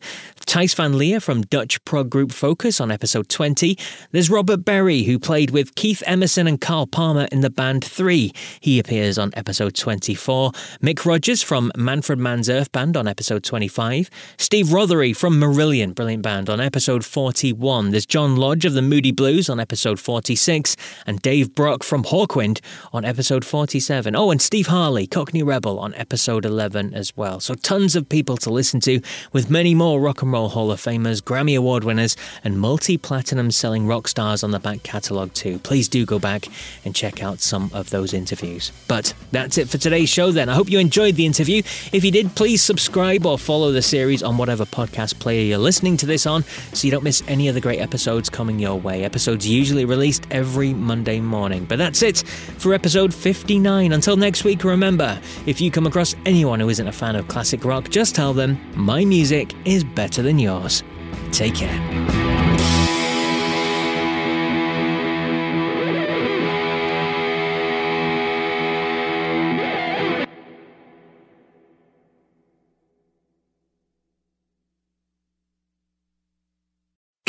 Thijs 0.48 0.74
van 0.74 0.96
Leer 0.96 1.20
from 1.20 1.42
Dutch 1.42 1.84
prog 1.84 2.08
group 2.08 2.32
Focus 2.32 2.80
on 2.80 2.90
episode 2.90 3.28
20. 3.28 3.76
There's 4.12 4.30
Robert 4.30 4.64
Berry, 4.64 5.02
who 5.02 5.18
played 5.18 5.50
with 5.50 5.74
Keith 5.74 6.02
Emerson 6.06 6.46
and 6.46 6.58
Carl 6.58 6.86
Palmer 6.86 7.28
in 7.30 7.42
the 7.42 7.50
band 7.50 7.84
3. 7.84 8.32
He 8.58 8.78
appears 8.78 9.18
on 9.18 9.30
episode 9.34 9.74
24. 9.74 10.52
Mick 10.82 11.04
Rogers 11.04 11.42
from 11.42 11.70
Manfred 11.76 12.18
Mann's 12.18 12.48
Earth 12.48 12.72
Band 12.72 12.96
on 12.96 13.06
episode 13.06 13.44
25. 13.44 14.08
Steve 14.38 14.68
Rothery 14.68 15.14
from 15.14 15.38
Marillion, 15.38 15.94
brilliant 15.94 16.22
band, 16.22 16.48
on 16.48 16.62
episode 16.62 17.04
41. 17.04 17.90
There's 17.90 18.06
John 18.06 18.36
Lodge 18.36 18.64
of 18.64 18.72
the 18.72 18.80
Moody 18.80 19.12
Blues 19.12 19.50
on 19.50 19.60
episode 19.60 20.00
46. 20.00 20.76
And 21.06 21.20
Dave 21.20 21.54
Brock 21.54 21.82
from 21.82 22.04
Hawkwind 22.04 22.60
on 22.94 23.04
episode 23.04 23.44
47. 23.44 24.16
Oh, 24.16 24.30
and 24.30 24.40
Steve 24.40 24.68
Harley, 24.68 25.06
Cockney 25.06 25.42
Rebel, 25.42 25.78
on 25.78 25.92
episode 25.96 26.46
11 26.46 26.94
as 26.94 27.14
well. 27.18 27.38
So 27.38 27.52
tons 27.52 27.94
of 27.94 28.08
people 28.08 28.38
to 28.38 28.50
listen 28.50 28.80
to, 28.80 29.02
with 29.34 29.50
many 29.50 29.74
more 29.74 30.00
rock 30.00 30.22
and 30.22 30.32
roll 30.32 30.37
Roll 30.38 30.48
Hall 30.48 30.70
of 30.70 30.80
Famers, 30.80 31.20
Grammy 31.20 31.58
Award 31.58 31.82
winners, 31.82 32.16
and 32.44 32.60
multi 32.60 32.96
platinum 32.96 33.50
selling 33.50 33.88
rock 33.88 34.06
stars 34.06 34.44
on 34.44 34.52
the 34.52 34.60
back 34.60 34.84
catalogue 34.84 35.34
too. 35.34 35.58
Please 35.58 35.88
do 35.88 36.06
go 36.06 36.20
back 36.20 36.46
and 36.84 36.94
check 36.94 37.24
out 37.24 37.40
some 37.40 37.72
of 37.74 37.90
those 37.90 38.14
interviews. 38.14 38.70
But 38.86 39.14
that's 39.32 39.58
it 39.58 39.68
for 39.68 39.78
today's 39.78 40.08
show 40.08 40.30
then. 40.30 40.48
I 40.48 40.54
hope 40.54 40.70
you 40.70 40.78
enjoyed 40.78 41.16
the 41.16 41.26
interview. 41.26 41.62
If 41.92 42.04
you 42.04 42.12
did, 42.12 42.36
please 42.36 42.62
subscribe 42.62 43.26
or 43.26 43.36
follow 43.36 43.72
the 43.72 43.82
series 43.82 44.22
on 44.22 44.38
whatever 44.38 44.64
podcast 44.64 45.18
player 45.18 45.42
you're 45.42 45.58
listening 45.58 45.96
to 45.96 46.06
this 46.06 46.24
on 46.24 46.44
so 46.72 46.86
you 46.86 46.92
don't 46.92 47.02
miss 47.02 47.20
any 47.26 47.48
of 47.48 47.56
the 47.56 47.60
great 47.60 47.80
episodes 47.80 48.30
coming 48.30 48.60
your 48.60 48.76
way. 48.76 49.02
Episodes 49.02 49.44
usually 49.44 49.84
released 49.84 50.24
every 50.30 50.72
Monday 50.72 51.18
morning. 51.18 51.64
But 51.64 51.78
that's 51.78 52.00
it 52.02 52.18
for 52.58 52.74
episode 52.74 53.12
59. 53.12 53.90
Until 53.90 54.16
next 54.16 54.44
week, 54.44 54.62
remember 54.62 55.20
if 55.46 55.60
you 55.60 55.72
come 55.72 55.88
across 55.88 56.14
anyone 56.26 56.60
who 56.60 56.68
isn't 56.68 56.86
a 56.86 56.92
fan 56.92 57.16
of 57.16 57.26
classic 57.26 57.64
rock, 57.64 57.88
just 57.88 58.14
tell 58.14 58.32
them 58.32 58.56
my 58.76 59.04
music 59.04 59.52
is 59.64 59.82
better 59.82 60.22
than 60.28 60.38
yours. 60.38 60.82
Take 61.32 61.54
care. 61.54 62.77